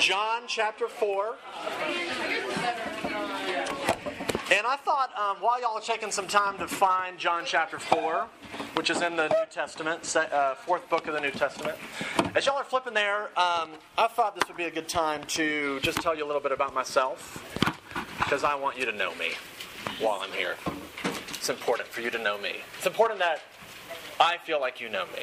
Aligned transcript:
John 0.00 0.42
chapter 0.46 0.88
4. 0.88 1.36
And 4.52 4.66
I 4.66 4.76
thought 4.76 5.10
um, 5.18 5.38
while 5.40 5.60
y'all 5.60 5.76
are 5.76 5.80
taking 5.80 6.10
some 6.10 6.26
time 6.26 6.58
to 6.58 6.68
find 6.68 7.18
John 7.18 7.42
chapter 7.46 7.78
4, 7.78 8.26
which 8.74 8.90
is 8.90 9.00
in 9.00 9.16
the 9.16 9.28
New 9.28 9.44
Testament, 9.50 10.14
uh, 10.16 10.54
fourth 10.54 10.88
book 10.90 11.06
of 11.06 11.14
the 11.14 11.20
New 11.20 11.30
Testament, 11.30 11.76
as 12.34 12.46
y'all 12.46 12.56
are 12.56 12.64
flipping 12.64 12.94
there, 12.94 13.24
um, 13.38 13.70
I 13.96 14.08
thought 14.08 14.34
this 14.34 14.46
would 14.48 14.56
be 14.56 14.64
a 14.64 14.70
good 14.70 14.88
time 14.88 15.24
to 15.28 15.80
just 15.80 16.00
tell 16.00 16.16
you 16.16 16.24
a 16.24 16.28
little 16.28 16.42
bit 16.42 16.52
about 16.52 16.74
myself, 16.74 17.42
because 18.18 18.44
I 18.44 18.54
want 18.54 18.78
you 18.78 18.84
to 18.84 18.92
know 18.92 19.14
me 19.14 19.30
while 19.98 20.20
I'm 20.20 20.32
here. 20.32 20.56
It's 21.30 21.48
important 21.48 21.88
for 21.88 22.02
you 22.02 22.10
to 22.10 22.18
know 22.18 22.38
me. 22.38 22.56
It's 22.76 22.86
important 22.86 23.18
that 23.20 23.40
I 24.20 24.36
feel 24.38 24.60
like 24.60 24.80
you 24.80 24.88
know 24.88 25.06
me. 25.06 25.22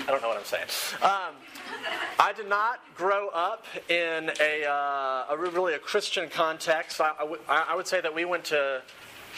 I 0.00 0.10
don't 0.10 0.22
know 0.22 0.28
what 0.28 0.38
I'm 0.38 0.44
saying. 0.44 0.68
Um, 1.02 1.34
I 2.18 2.32
did 2.32 2.48
not 2.48 2.80
grow 2.96 3.28
up 3.28 3.64
in 3.88 4.30
a, 4.40 4.64
uh, 4.64 5.26
a 5.30 5.36
really 5.36 5.74
a 5.74 5.78
Christian 5.78 6.28
context. 6.28 7.00
I, 7.00 7.12
I, 7.12 7.20
w- 7.20 7.40
I 7.48 7.74
would 7.74 7.86
say 7.86 8.00
that 8.00 8.14
we 8.14 8.24
went 8.24 8.44
to 8.46 8.82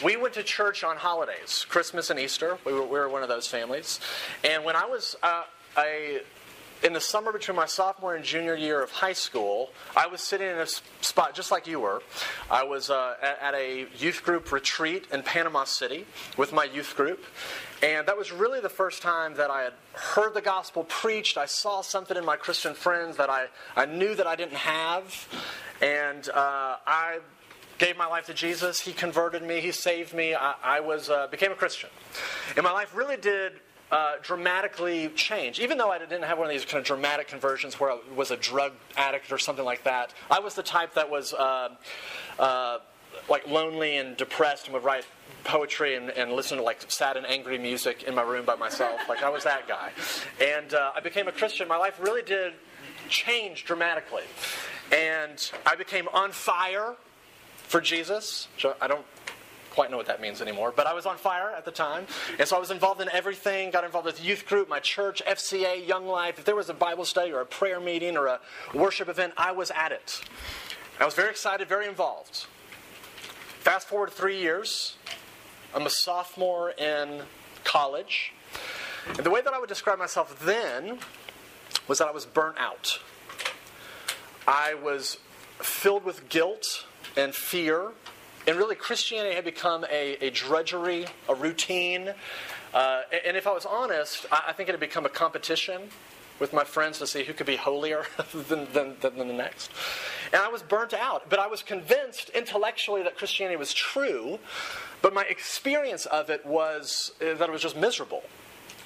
we 0.03 0.17
went 0.17 0.33
to 0.33 0.43
church 0.43 0.83
on 0.83 0.97
holidays, 0.97 1.65
Christmas 1.69 2.09
and 2.09 2.19
Easter. 2.19 2.57
We 2.65 2.73
were, 2.73 2.83
we 2.83 2.97
were 2.99 3.09
one 3.09 3.21
of 3.21 3.29
those 3.29 3.45
families. 3.47 3.99
And 4.43 4.63
when 4.63 4.75
I 4.75 4.85
was 4.85 5.15
uh, 5.21 5.43
a 5.77 6.21
in 6.83 6.93
the 6.93 7.01
summer 7.01 7.31
between 7.31 7.55
my 7.55 7.67
sophomore 7.67 8.15
and 8.15 8.25
junior 8.25 8.55
year 8.55 8.81
of 8.81 8.89
high 8.89 9.13
school, 9.13 9.69
I 9.95 10.07
was 10.07 10.21
sitting 10.21 10.47
in 10.47 10.57
a 10.57 10.65
spot 10.65 11.35
just 11.35 11.51
like 11.51 11.67
you 11.67 11.79
were. 11.79 12.01
I 12.49 12.63
was 12.63 12.89
uh, 12.89 13.15
at, 13.21 13.37
at, 13.41 13.53
a 13.53 13.87
youth 13.97 14.23
group 14.23 14.51
retreat 14.51 15.05
in 15.13 15.21
Panama 15.21 15.65
City 15.65 16.05
with 16.37 16.51
my 16.51 16.63
youth 16.63 16.95
group. 16.95 17.23
And 17.83 18.07
that 18.07 18.15
was 18.15 18.31
really 18.31 18.59
the 18.59 18.69
first 18.69 19.01
time 19.01 19.33
that 19.35 19.49
I 19.49 19.63
had 19.63 19.73
heard 19.93 20.35
the 20.35 20.41
gospel 20.41 20.83
preached. 20.83 21.37
I 21.37 21.47
saw 21.47 21.81
something 21.81 22.15
in 22.15 22.23
my 22.23 22.35
Christian 22.35 22.75
friends 22.75 23.17
that 23.17 23.29
I, 23.29 23.47
I 23.75 23.85
knew 23.85 24.13
that 24.13 24.27
I 24.27 24.35
didn't 24.35 24.57
have. 24.57 25.27
And 25.81 26.29
uh, 26.29 26.77
I 26.85 27.19
gave 27.79 27.97
my 27.97 28.05
life 28.05 28.27
to 28.27 28.35
Jesus. 28.35 28.79
He 28.79 28.93
converted 28.93 29.41
me. 29.41 29.61
He 29.61 29.71
saved 29.71 30.13
me. 30.13 30.35
I, 30.35 30.53
I 30.63 30.79
was 30.79 31.09
uh, 31.09 31.25
became 31.27 31.51
a 31.51 31.55
Christian. 31.55 31.89
And 32.55 32.63
my 32.63 32.71
life 32.71 32.95
really 32.95 33.17
did 33.17 33.53
uh, 33.91 34.13
dramatically 34.21 35.09
change. 35.15 35.59
Even 35.59 35.79
though 35.79 35.89
I 35.89 35.97
didn't 35.97 36.21
have 36.21 36.37
one 36.37 36.45
of 36.45 36.51
these 36.51 36.63
kind 36.63 36.79
of 36.79 36.85
dramatic 36.85 37.27
conversions 37.27 37.79
where 37.79 37.91
I 37.91 37.99
was 38.15 38.29
a 38.29 38.37
drug 38.37 38.73
addict 38.95 39.31
or 39.31 39.39
something 39.39 39.65
like 39.65 39.83
that, 39.85 40.13
I 40.29 40.39
was 40.39 40.53
the 40.53 40.63
type 40.63 40.93
that 40.93 41.09
was 41.09 41.33
uh, 41.33 41.69
uh, 42.37 42.77
like 43.29 43.47
lonely 43.47 43.97
and 43.97 44.17
depressed 44.17 44.65
and 44.65 44.73
would 44.73 44.83
write 44.83 45.05
poetry 45.43 45.95
and, 45.95 46.09
and, 46.11 46.31
listen 46.33 46.57
to 46.57 46.63
like 46.63 46.83
sad 46.89 47.17
and 47.17 47.25
angry 47.25 47.57
music 47.57 48.03
in 48.03 48.13
my 48.13 48.21
room 48.21 48.45
by 48.45 48.55
myself. 48.55 48.99
Like 49.09 49.23
I 49.23 49.29
was 49.29 49.43
that 49.43 49.67
guy. 49.67 49.91
And 50.39 50.73
uh, 50.73 50.91
I 50.95 50.99
became 50.99 51.27
a 51.27 51.31
Christian. 51.31 51.67
My 51.67 51.77
life 51.77 51.99
really 51.99 52.21
did 52.21 52.53
change 53.09 53.65
dramatically. 53.65 54.23
And 54.91 55.51
I 55.65 55.75
became 55.75 56.07
on 56.13 56.31
fire 56.31 56.95
for 57.55 57.81
Jesus. 57.81 58.47
I 58.79 58.87
don't 58.87 59.05
quite 59.71 59.89
know 59.89 59.97
what 59.97 60.05
that 60.05 60.21
means 60.21 60.41
anymore, 60.41 60.73
but 60.75 60.85
I 60.85 60.93
was 60.93 61.05
on 61.05 61.17
fire 61.17 61.49
at 61.49 61.65
the 61.65 61.71
time. 61.71 62.05
And 62.37 62.47
so 62.47 62.55
I 62.55 62.59
was 62.59 62.71
involved 62.71 63.01
in 63.01 63.09
everything, 63.09 63.71
got 63.71 63.83
involved 63.83 64.05
with 64.05 64.23
youth 64.23 64.45
group, 64.45 64.69
my 64.69 64.79
church, 64.79 65.21
FCA, 65.25 65.85
Young 65.87 66.05
Life. 66.07 66.39
If 66.39 66.45
there 66.45 66.55
was 66.55 66.69
a 66.69 66.73
Bible 66.73 67.05
study 67.05 67.31
or 67.31 67.41
a 67.41 67.45
prayer 67.45 67.79
meeting 67.79 68.17
or 68.17 68.27
a 68.27 68.39
worship 68.73 69.09
event, 69.09 69.33
I 69.37 69.51
was 69.51 69.71
at 69.71 69.91
it. 69.91 70.21
I 70.99 71.05
was 71.05 71.15
very 71.15 71.29
excited, 71.29 71.67
very 71.67 71.87
involved. 71.87 72.45
Fast 73.61 73.87
forward 73.87 74.11
three 74.11 74.39
years, 74.39 74.97
I'm 75.73 75.85
a 75.85 75.89
sophomore 75.89 76.71
in 76.71 77.21
college. 77.63 78.33
And 79.07 79.19
the 79.19 79.29
way 79.29 79.41
that 79.41 79.53
I 79.53 79.59
would 79.59 79.69
describe 79.69 79.97
myself 79.97 80.43
then 80.43 80.99
was 81.87 81.99
that 81.99 82.07
I 82.07 82.11
was 82.11 82.25
burnt 82.25 82.57
out. 82.59 82.99
I 84.47 84.73
was 84.73 85.17
filled 85.59 86.03
with 86.03 86.27
guilt 86.27 86.85
and 87.15 87.33
fear 87.33 87.91
and 88.47 88.57
really, 88.57 88.75
Christianity 88.75 89.35
had 89.35 89.45
become 89.45 89.85
a, 89.91 90.17
a 90.19 90.31
drudgery, 90.31 91.05
a 91.29 91.35
routine. 91.35 92.13
Uh, 92.73 93.01
and 93.25 93.37
if 93.37 93.45
I 93.45 93.51
was 93.51 93.67
honest, 93.67 94.25
I, 94.31 94.45
I 94.47 94.53
think 94.53 94.67
it 94.67 94.71
had 94.71 94.79
become 94.79 95.05
a 95.05 95.09
competition 95.09 95.89
with 96.41 96.51
my 96.53 96.63
friends 96.63 96.97
to 96.97 97.05
see 97.05 97.23
who 97.23 97.33
could 97.33 97.45
be 97.45 97.55
holier 97.55 98.03
than, 98.49 98.67
than, 98.73 98.95
than, 98.99 99.17
the 99.19 99.25
next. 99.25 99.71
And 100.33 100.41
I 100.41 100.49
was 100.49 100.63
burnt 100.63 100.93
out, 100.93 101.29
but 101.29 101.37
I 101.37 101.45
was 101.45 101.61
convinced 101.61 102.29
intellectually 102.29 103.03
that 103.03 103.15
Christianity 103.15 103.57
was 103.57 103.73
true, 103.73 104.39
but 105.03 105.13
my 105.13 105.23
experience 105.25 106.07
of 106.07 106.31
it 106.31 106.43
was 106.43 107.11
uh, 107.21 107.35
that 107.35 107.47
it 107.47 107.51
was 107.51 107.61
just 107.61 107.77
miserable. 107.77 108.23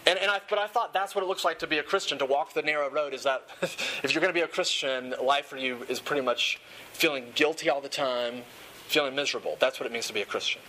And, 0.05 0.19
and 0.19 0.29
I, 0.29 0.41
but 0.49 0.59
I 0.59 0.67
thought 0.67 0.93
that's 0.93 1.15
what 1.15 1.23
it 1.23 1.27
looks 1.27 1.45
like 1.45 1.59
to 1.59 1.67
be 1.67 1.77
a 1.77 1.83
Christian, 1.83 2.19
to 2.19 2.25
walk 2.25 2.53
the 2.53 2.61
narrow 2.61 2.89
road, 2.89 3.13
is 3.13 3.23
that 3.23 3.47
if 3.61 4.13
you're 4.13 4.21
going 4.21 4.33
to 4.33 4.37
be 4.37 4.43
a 4.43 4.47
Christian, 4.47 5.15
life 5.23 5.45
for 5.45 5.57
you 5.57 5.85
is 5.87 6.01
pretty 6.01 6.21
much 6.21 6.59
feeling 6.91 7.25
guilty 7.35 7.69
all 7.69 7.81
the 7.81 7.89
time, 7.89 8.43
feeling 8.87 9.15
miserable. 9.15 9.55
That's 9.59 9.79
what 9.79 9.87
it 9.87 9.93
means 9.93 10.07
to 10.07 10.13
be 10.13 10.21
a 10.21 10.25
Christian. 10.25 10.61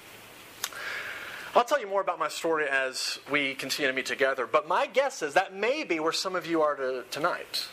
I'll 1.57 1.65
tell 1.65 1.81
you 1.81 1.87
more 1.87 2.03
about 2.03 2.19
my 2.19 2.29
story 2.29 2.67
as 2.69 3.19
we 3.31 3.55
continue 3.55 3.91
to 3.91 3.97
meet 3.97 4.05
together, 4.05 4.47
but 4.47 4.69
my 4.69 4.87
guess 4.87 5.23
is 5.23 5.33
that 5.33 5.55
may 5.55 5.85
be 5.85 5.99
where 5.99 6.13
some 6.13 6.37
of 6.37 6.45
you 6.45 6.61
are 6.61 6.77
too, 6.77 7.03
tonight. 7.11 7.67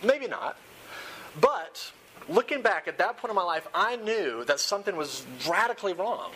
Maybe 0.00 0.28
not. 0.28 0.56
But 1.40 1.90
looking 2.28 2.62
back 2.62 2.86
at 2.86 2.98
that 2.98 3.16
point 3.16 3.30
in 3.30 3.34
my 3.34 3.42
life, 3.42 3.66
I 3.74 3.96
knew 3.96 4.44
that 4.44 4.60
something 4.60 4.94
was 4.94 5.26
radically 5.48 5.92
wrong. 5.92 6.30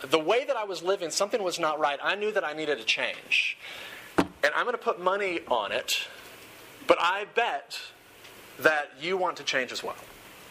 The 0.00 0.20
way 0.20 0.44
that 0.44 0.56
I 0.56 0.62
was 0.62 0.80
living, 0.80 1.10
something 1.10 1.42
was 1.42 1.58
not 1.58 1.80
right. 1.80 1.98
I 2.00 2.14
knew 2.14 2.30
that 2.30 2.44
I 2.44 2.52
needed 2.52 2.78
a 2.78 2.84
change. 2.84 3.58
And 4.16 4.54
I'm 4.54 4.64
going 4.64 4.76
to 4.76 4.78
put 4.78 5.00
money 5.00 5.40
on 5.48 5.72
it, 5.72 6.06
but 6.86 6.98
I 7.00 7.26
bet 7.34 7.80
that 8.60 8.92
you 9.00 9.16
want 9.16 9.38
to 9.38 9.42
change 9.42 9.72
as 9.72 9.82
well. 9.82 9.96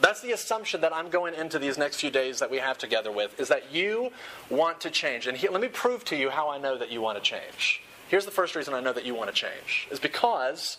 That's 0.01 0.21
the 0.21 0.31
assumption 0.33 0.81
that 0.81 0.93
I'm 0.93 1.09
going 1.09 1.33
into 1.35 1.57
these 1.57 1.77
next 1.77 1.99
few 2.01 2.11
days 2.11 2.39
that 2.39 2.51
we 2.51 2.57
have 2.57 2.77
together 2.77 3.11
with, 3.11 3.39
is 3.39 3.47
that 3.47 3.71
you 3.71 4.11
want 4.49 4.81
to 4.81 4.89
change. 4.89 5.27
And 5.27 5.41
let 5.41 5.61
me 5.61 5.67
prove 5.67 6.03
to 6.05 6.15
you 6.15 6.29
how 6.29 6.49
I 6.49 6.57
know 6.57 6.77
that 6.77 6.91
you 6.91 7.01
want 7.01 7.17
to 7.17 7.23
change. 7.23 7.81
Here's 8.09 8.25
the 8.25 8.31
first 8.31 8.55
reason 8.55 8.73
I 8.73 8.81
know 8.81 8.93
that 8.93 9.05
you 9.05 9.15
want 9.15 9.29
to 9.29 9.35
change, 9.35 9.87
is 9.89 9.99
because 9.99 10.77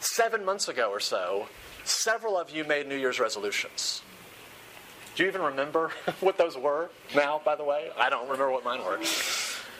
seven 0.00 0.44
months 0.44 0.68
ago 0.68 0.90
or 0.90 1.00
so, 1.00 1.48
several 1.84 2.36
of 2.36 2.50
you 2.50 2.64
made 2.64 2.86
New 2.86 2.96
Year's 2.96 3.18
resolutions. 3.18 4.02
Do 5.14 5.22
you 5.22 5.28
even 5.28 5.42
remember 5.42 5.90
what 6.20 6.38
those 6.38 6.56
were 6.56 6.90
now, 7.14 7.40
by 7.44 7.56
the 7.56 7.64
way? 7.64 7.90
I 7.98 8.10
don't 8.10 8.24
remember 8.24 8.50
what 8.50 8.64
mine 8.64 8.84
were. 8.84 9.00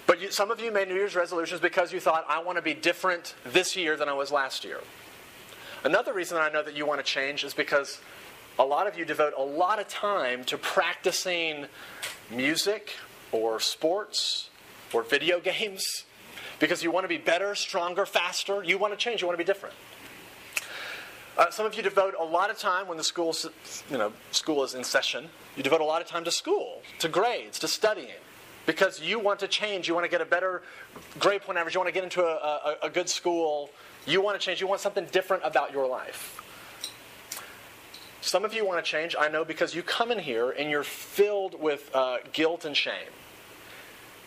But 0.07 0.21
you, 0.21 0.31
some 0.31 0.51
of 0.51 0.61
you 0.61 0.73
made 0.73 0.89
New 0.89 0.95
Year's 0.95 1.15
resolutions 1.15 1.61
because 1.61 1.93
you 1.93 2.01
thought, 2.01 2.25
I 2.29 2.43
want 2.43 2.57
to 2.57 2.63
be 2.63 2.75
different 2.75 3.35
this 3.45 3.77
year 3.77 3.97
than 3.97 4.09
I 4.09 4.13
was 4.15 4.33
last 4.33 4.65
year. 4.65 4.81
Another 5.85 6.13
reason 6.13 6.39
I 6.39 6.49
know 6.49 6.63
that 6.63 6.77
you 6.77 6.87
want 6.87 7.01
to 7.01 7.05
change 7.05 7.45
is 7.45 7.55
because 7.55 8.01
a 8.63 8.65
lot 8.65 8.87
of 8.87 8.97
you 8.97 9.05
devote 9.05 9.35
a 9.37 9.43
lot 9.43 9.81
of 9.81 9.89
time 9.89 10.45
to 10.45 10.57
practicing 10.57 11.67
music 12.31 12.93
or 13.33 13.59
sports 13.59 14.51
or 14.93 15.03
video 15.03 15.41
games 15.53 16.05
because 16.61 16.85
you 16.85 16.93
want 16.93 17.03
to 17.03 17.09
be 17.09 17.19
better, 17.19 17.57
stronger, 17.57 18.07
faster. 18.07 18.63
You 18.63 18.79
want 18.79 18.93
to 18.93 18.97
change. 18.97 19.21
You 19.21 19.27
want 19.27 19.37
to 19.37 19.45
be 19.45 19.47
different. 19.47 19.75
Uh, 21.37 21.51
some 21.51 21.67
of 21.67 21.75
you 21.75 21.83
devote 21.83 22.15
a 22.17 22.25
lot 22.25 22.51
of 22.51 22.59
time 22.59 22.87
when 22.87 22.97
the 22.97 23.03
school's, 23.03 23.49
you 23.91 23.99
know, 23.99 24.13
school 24.31 24.63
is 24.63 24.75
in 24.75 24.85
session. 24.85 25.29
You 25.57 25.65
devote 25.65 25.81
a 25.81 25.85
lot 25.85 26.01
of 26.01 26.07
time 26.07 26.23
to 26.25 26.31
school, 26.31 26.83
to 27.01 27.09
grades, 27.09 27.59
to 27.61 27.69
studying, 27.69 28.21
because 28.65 29.01
you 29.01 29.19
want 29.19 29.41
to 29.41 29.49
change. 29.49 29.89
You 29.89 29.95
want 29.95 30.05
to 30.05 30.11
get 30.11 30.21
a 30.21 30.27
better 30.27 30.63
grade 31.19 31.43
point 31.43 31.59
average. 31.59 31.75
You 31.75 31.81
want 31.81 31.89
to 31.89 31.95
get 31.95 32.05
into 32.05 32.23
a, 32.23 32.77
a, 32.83 32.87
a 32.87 32.91
good 32.91 33.09
school. 33.09 33.71
You 34.07 34.21
want 34.21 34.39
to 34.39 34.45
change. 34.45 34.61
You 34.61 34.69
want 34.69 34.81
something 34.81 35.07
different 35.07 35.43
about 35.45 35.73
your 35.73 35.89
life. 35.89 36.39
Some 38.23 38.45
of 38.45 38.55
you 38.55 38.65
want 38.65 38.83
to 38.83 38.89
change, 38.89 39.17
I 39.19 39.29
know, 39.29 39.45
because 39.45 39.75
you 39.75 39.83
come 39.83 40.13
in 40.13 40.21
here 40.21 40.51
and 40.51 40.71
you're 40.71 40.85
filled 40.85 41.61
with 41.61 41.91
uh, 41.93 42.19
guilt 42.33 42.65
and 42.65 42.77
shame. 42.77 43.11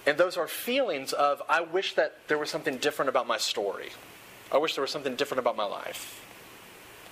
And 0.06 0.18
those 0.18 0.36
are 0.36 0.48
feelings 0.48 1.14
of, 1.14 1.42
I 1.48 1.62
wish 1.62 1.96
that 1.96 2.28
there 2.28 2.38
was 2.38 2.50
something 2.50 2.78
different 2.78 3.08
about 3.08 3.26
my 3.26 3.38
story. 3.38 3.90
I 4.52 4.58
wish 4.58 4.76
there 4.76 4.82
was 4.82 4.92
something 4.92 5.16
different 5.16 5.40
about 5.40 5.56
my 5.56 5.64
life. 5.64 6.22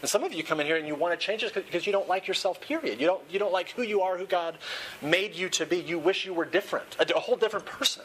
And 0.02 0.10
some 0.10 0.26
of 0.26 0.34
you 0.34 0.44
come 0.44 0.60
in 0.60 0.68
here 0.68 0.76
and 0.76 0.86
you 0.86 0.94
want 0.94 1.18
to 1.18 1.26
change 1.26 1.42
it 1.42 1.53
because 1.53 1.88
you 1.88 1.94
don't 1.94 2.09
like 2.09 2.28
yourself, 2.28 2.59
period. 2.59 3.00
You 3.00 3.08
don't, 3.08 3.24
you 3.32 3.40
don't 3.40 3.53
like 3.53 3.70
who 3.70 3.82
you 3.84 4.02
are, 4.02 4.18
who 4.18 4.26
God 4.26 4.58
made 5.02 5.36
you 5.36 5.47
to 5.50 5.66
be. 5.66 5.78
You 5.78 5.97
wish 5.97 6.26
you 6.26 6.34
were 6.34 6.44
different, 6.44 6.97
a, 7.00 7.16
a 7.16 7.20
whole 7.20 7.38
different 7.38 7.66
person. 7.66 8.03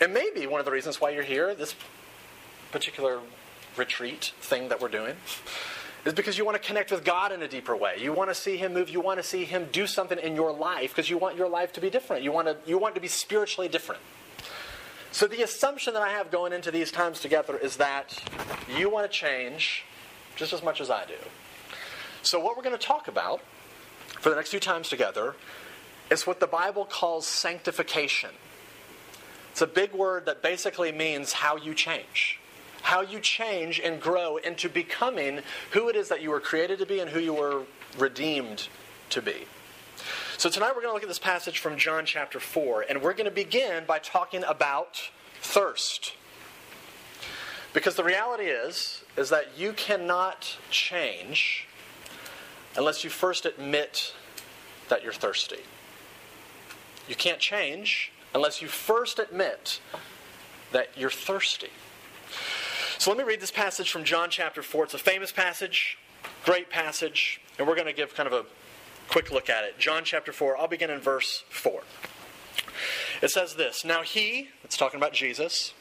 And 0.00 0.14
maybe 0.14 0.46
one 0.46 0.60
of 0.60 0.66
the 0.66 0.72
reasons 0.72 1.00
why 1.00 1.10
you're 1.10 1.24
here, 1.24 1.52
this 1.56 1.74
particular 2.70 3.18
retreat 3.76 4.32
thing 4.40 4.68
that 4.68 4.80
we're 4.80 4.88
doing, 4.88 5.16
is 6.04 6.12
because 6.12 6.36
you 6.36 6.44
want 6.44 6.60
to 6.60 6.66
connect 6.66 6.90
with 6.90 7.04
God 7.04 7.32
in 7.32 7.42
a 7.42 7.48
deeper 7.48 7.76
way. 7.76 7.96
You 8.00 8.12
want 8.12 8.30
to 8.30 8.34
see 8.34 8.56
Him 8.56 8.74
move. 8.74 8.90
You 8.90 9.00
want 9.00 9.18
to 9.18 9.22
see 9.22 9.44
Him 9.44 9.68
do 9.72 9.86
something 9.86 10.18
in 10.18 10.34
your 10.34 10.52
life 10.52 10.90
because 10.90 11.08
you 11.08 11.18
want 11.18 11.36
your 11.36 11.48
life 11.48 11.72
to 11.74 11.80
be 11.80 11.90
different. 11.90 12.22
You 12.22 12.32
want 12.32 12.48
to, 12.48 12.56
you 12.66 12.78
want 12.78 12.94
to 12.96 13.00
be 13.00 13.08
spiritually 13.08 13.68
different. 13.68 14.00
So, 15.12 15.26
the 15.26 15.42
assumption 15.42 15.92
that 15.94 16.02
I 16.02 16.08
have 16.10 16.30
going 16.30 16.52
into 16.52 16.70
these 16.70 16.90
times 16.90 17.20
together 17.20 17.56
is 17.56 17.76
that 17.76 18.18
you 18.76 18.88
want 18.88 19.10
to 19.10 19.16
change 19.16 19.84
just 20.36 20.52
as 20.52 20.62
much 20.62 20.80
as 20.80 20.90
I 20.90 21.04
do. 21.04 21.14
So, 22.22 22.40
what 22.40 22.56
we're 22.56 22.62
going 22.62 22.76
to 22.76 22.84
talk 22.84 23.08
about 23.08 23.42
for 24.20 24.30
the 24.30 24.36
next 24.36 24.50
few 24.50 24.60
times 24.60 24.88
together 24.88 25.34
is 26.10 26.26
what 26.26 26.40
the 26.40 26.46
Bible 26.46 26.84
calls 26.84 27.26
sanctification. 27.26 28.30
It's 29.50 29.60
a 29.60 29.66
big 29.66 29.92
word 29.92 30.24
that 30.26 30.42
basically 30.42 30.92
means 30.92 31.34
how 31.34 31.56
you 31.56 31.74
change. 31.74 32.40
How 32.82 33.00
you 33.00 33.20
change 33.20 33.80
and 33.80 34.00
grow 34.00 34.36
into 34.36 34.68
becoming 34.68 35.40
who 35.70 35.88
it 35.88 35.96
is 35.96 36.08
that 36.08 36.20
you 36.20 36.30
were 36.30 36.40
created 36.40 36.78
to 36.80 36.86
be 36.86 37.00
and 37.00 37.10
who 37.10 37.20
you 37.20 37.34
were 37.34 37.62
redeemed 37.98 38.68
to 39.10 39.22
be. 39.22 39.46
So 40.36 40.50
tonight 40.50 40.70
we're 40.74 40.82
going 40.82 40.88
to 40.88 40.94
look 40.94 41.02
at 41.02 41.08
this 41.08 41.18
passage 41.18 41.60
from 41.60 41.76
John 41.76 42.04
chapter 42.04 42.40
4, 42.40 42.86
and 42.88 43.00
we're 43.00 43.14
going 43.14 43.26
to 43.26 43.30
begin 43.30 43.84
by 43.86 44.00
talking 44.00 44.42
about 44.44 45.00
thirst. 45.40 46.14
Because 47.72 47.94
the 47.94 48.04
reality 48.04 48.44
is, 48.44 49.04
is 49.16 49.30
that 49.30 49.56
you 49.56 49.72
cannot 49.72 50.56
change 50.70 51.68
unless 52.76 53.04
you 53.04 53.10
first 53.10 53.46
admit 53.46 54.14
that 54.88 55.02
you're 55.02 55.12
thirsty. 55.12 55.60
You 57.08 57.14
can't 57.14 57.38
change 57.38 58.12
unless 58.34 58.60
you 58.60 58.68
first 58.68 59.18
admit 59.18 59.80
that 60.72 60.88
you're 60.96 61.10
thirsty. 61.10 61.70
So 63.02 63.10
let 63.10 63.18
me 63.18 63.24
read 63.24 63.40
this 63.40 63.50
passage 63.50 63.90
from 63.90 64.04
John 64.04 64.30
chapter 64.30 64.62
4. 64.62 64.84
It's 64.84 64.94
a 64.94 64.98
famous 64.98 65.32
passage, 65.32 65.98
great 66.44 66.70
passage, 66.70 67.40
and 67.58 67.66
we're 67.66 67.74
going 67.74 67.88
to 67.88 67.92
give 67.92 68.14
kind 68.14 68.28
of 68.28 68.32
a 68.32 68.44
quick 69.08 69.32
look 69.32 69.50
at 69.50 69.64
it. 69.64 69.76
John 69.76 70.04
chapter 70.04 70.32
4, 70.32 70.56
I'll 70.56 70.68
begin 70.68 70.88
in 70.88 71.00
verse 71.00 71.42
4. 71.50 71.82
It 73.20 73.32
says 73.32 73.56
this 73.56 73.84
Now 73.84 74.02
he, 74.02 74.50
it's 74.62 74.76
talking 74.76 75.00
about 75.00 75.14
Jesus, 75.14 75.74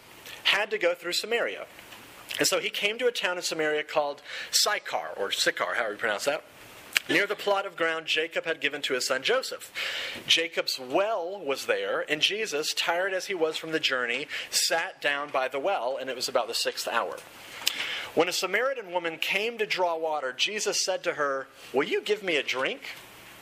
had 0.46 0.72
to 0.72 0.80
go 0.80 0.96
through 0.96 1.14
Samaria. 1.14 1.68
And 2.40 2.48
so 2.48 2.60
he 2.60 2.72
came 2.72 2.98
to 2.98 3.06
a 3.06 3.12
town 3.12 3.38
in 3.38 3.44
Samaria 3.44 3.84
called 3.84 4.24
Sychar, 4.50 5.12
or 5.16 5.30
Sychar, 5.30 5.76
however 5.76 5.92
you 5.92 6.00
pronounce 6.00 6.26
that 6.26 6.44
near 7.10 7.26
the 7.28 7.36
plot 7.36 7.66
of 7.66 7.76
ground 7.76 8.06
Jacob 8.06 8.46
had 8.46 8.62
given 8.62 8.82
to 8.84 8.94
his 8.94 9.08
son 9.08 9.24
Joseph. 9.24 9.72
Jacob's 10.28 10.80
well 10.80 11.40
was 11.44 11.66
there, 11.66 12.06
and 12.10 12.22
Jesus, 12.22 12.74
tired 12.74 13.14
as 13.14 13.26
he 13.26 13.34
was 13.34 13.58
from 13.58 13.72
the 13.72 13.80
journey, 13.80 14.28
sat 14.50 15.02
down 15.02 15.30
by 15.30 15.48
the 15.48 15.60
well, 15.60 15.98
and 16.00 16.10
it 16.10 16.16
was 16.16 16.30
about 16.30 16.48
the 16.48 16.54
sixth 16.54 16.88
hour. 16.88 17.18
When 18.14 18.28
a 18.28 18.34
Samaritan 18.34 18.92
woman 18.92 19.18
came 19.18 19.58
to 19.58 19.66
draw 19.66 19.98
water, 19.98 20.34
Jesus 20.34 20.84
said 20.84 21.04
to 21.04 21.14
her, 21.14 21.48
Will 21.74 21.84
you 21.84 22.02
give 22.02 22.24
me 22.24 22.36
a 22.36 22.44
drink? 22.44 22.82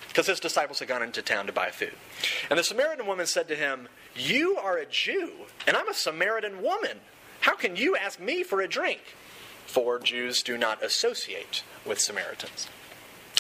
Because 0.08 0.28
his 0.28 0.40
disciples 0.40 0.80
had 0.80 0.88
gone 0.88 1.04
into 1.04 1.22
town 1.22 1.48
to 1.48 1.54
buy 1.54 1.70
food. 1.70 1.94
And 2.50 2.60
the 2.60 2.64
Samaritan 2.64 3.08
woman 3.08 3.26
said 3.26 3.48
to 3.48 3.56
him, 3.56 3.88
You 4.16 4.58
are 4.58 4.78
a 4.78 4.86
Jew, 4.86 5.32
and 5.66 5.76
I'm 5.76 5.90
a 5.90 5.94
Samaritan 5.94 6.62
woman. 6.62 7.00
How 7.42 7.56
can 7.56 7.76
you 7.76 7.96
ask 7.96 8.20
me 8.20 8.44
for 8.44 8.62
a 8.62 8.68
drink? 8.68 9.02
For 9.66 10.00
Jews 10.00 10.44
do 10.44 10.58
not 10.58 10.84
associate 10.84 11.64
with 11.86 12.00
Samaritans. 12.00 12.68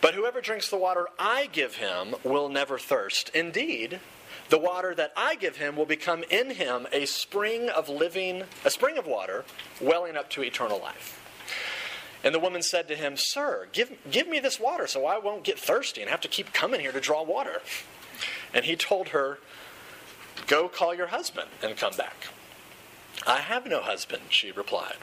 But 0.00 0.14
whoever 0.14 0.40
drinks 0.40 0.70
the 0.70 0.76
water 0.76 1.08
I 1.18 1.46
give 1.46 1.76
him 1.76 2.14
will 2.22 2.48
never 2.48 2.78
thirst. 2.78 3.30
Indeed, 3.30 4.00
the 4.48 4.58
water 4.58 4.94
that 4.94 5.12
I 5.16 5.34
give 5.34 5.56
him 5.56 5.76
will 5.76 5.86
become 5.86 6.24
in 6.30 6.50
him 6.50 6.86
a 6.92 7.06
spring 7.06 7.68
of 7.68 7.88
living, 7.88 8.44
a 8.64 8.70
spring 8.70 8.96
of 8.96 9.06
water 9.06 9.44
welling 9.80 10.16
up 10.16 10.30
to 10.30 10.42
eternal 10.42 10.80
life. 10.80 11.20
And 12.24 12.34
the 12.34 12.40
woman 12.40 12.62
said 12.62 12.88
to 12.88 12.96
him, 12.96 13.16
Sir, 13.16 13.68
give, 13.72 13.92
give 14.10 14.28
me 14.28 14.40
this 14.40 14.58
water 14.58 14.86
so 14.86 15.06
I 15.06 15.18
won't 15.18 15.44
get 15.44 15.58
thirsty 15.58 16.00
and 16.00 16.10
have 16.10 16.20
to 16.22 16.28
keep 16.28 16.52
coming 16.52 16.80
here 16.80 16.92
to 16.92 17.00
draw 17.00 17.22
water. 17.22 17.60
And 18.52 18.64
he 18.64 18.76
told 18.76 19.08
her, 19.08 19.38
Go 20.46 20.68
call 20.68 20.94
your 20.94 21.08
husband 21.08 21.50
and 21.62 21.76
come 21.76 21.94
back. 21.96 22.28
I 23.26 23.40
have 23.40 23.66
no 23.66 23.80
husband, 23.80 24.22
she 24.30 24.50
replied. 24.50 24.96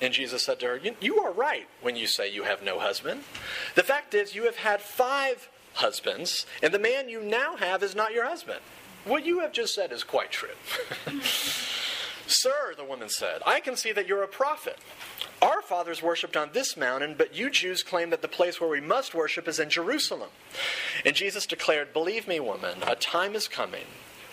And 0.00 0.12
Jesus 0.12 0.44
said 0.44 0.60
to 0.60 0.66
her, 0.66 0.80
You 1.00 1.18
are 1.20 1.32
right 1.32 1.68
when 1.80 1.96
you 1.96 2.06
say 2.06 2.30
you 2.30 2.44
have 2.44 2.62
no 2.62 2.78
husband. 2.78 3.22
The 3.74 3.82
fact 3.82 4.14
is, 4.14 4.34
you 4.34 4.44
have 4.44 4.56
had 4.56 4.80
five 4.80 5.48
husbands, 5.74 6.46
and 6.62 6.72
the 6.72 6.78
man 6.78 7.08
you 7.08 7.22
now 7.22 7.56
have 7.56 7.82
is 7.82 7.94
not 7.94 8.12
your 8.12 8.26
husband. 8.26 8.60
What 9.04 9.24
you 9.24 9.40
have 9.40 9.52
just 9.52 9.74
said 9.74 9.92
is 9.92 10.04
quite 10.04 10.32
true. 10.32 10.48
Sir, 12.26 12.74
the 12.76 12.84
woman 12.84 13.08
said, 13.08 13.40
I 13.46 13.60
can 13.60 13.76
see 13.76 13.92
that 13.92 14.08
you're 14.08 14.24
a 14.24 14.28
prophet. 14.28 14.78
Our 15.40 15.62
fathers 15.62 16.02
worshipped 16.02 16.36
on 16.36 16.50
this 16.52 16.76
mountain, 16.76 17.14
but 17.16 17.34
you 17.34 17.50
Jews 17.50 17.82
claim 17.82 18.10
that 18.10 18.20
the 18.20 18.28
place 18.28 18.60
where 18.60 18.70
we 18.70 18.80
must 18.80 19.14
worship 19.14 19.46
is 19.46 19.60
in 19.60 19.70
Jerusalem. 19.70 20.30
And 21.04 21.14
Jesus 21.14 21.46
declared, 21.46 21.92
Believe 21.92 22.26
me, 22.26 22.40
woman, 22.40 22.78
a 22.86 22.96
time 22.96 23.34
is 23.36 23.46
coming 23.46 23.86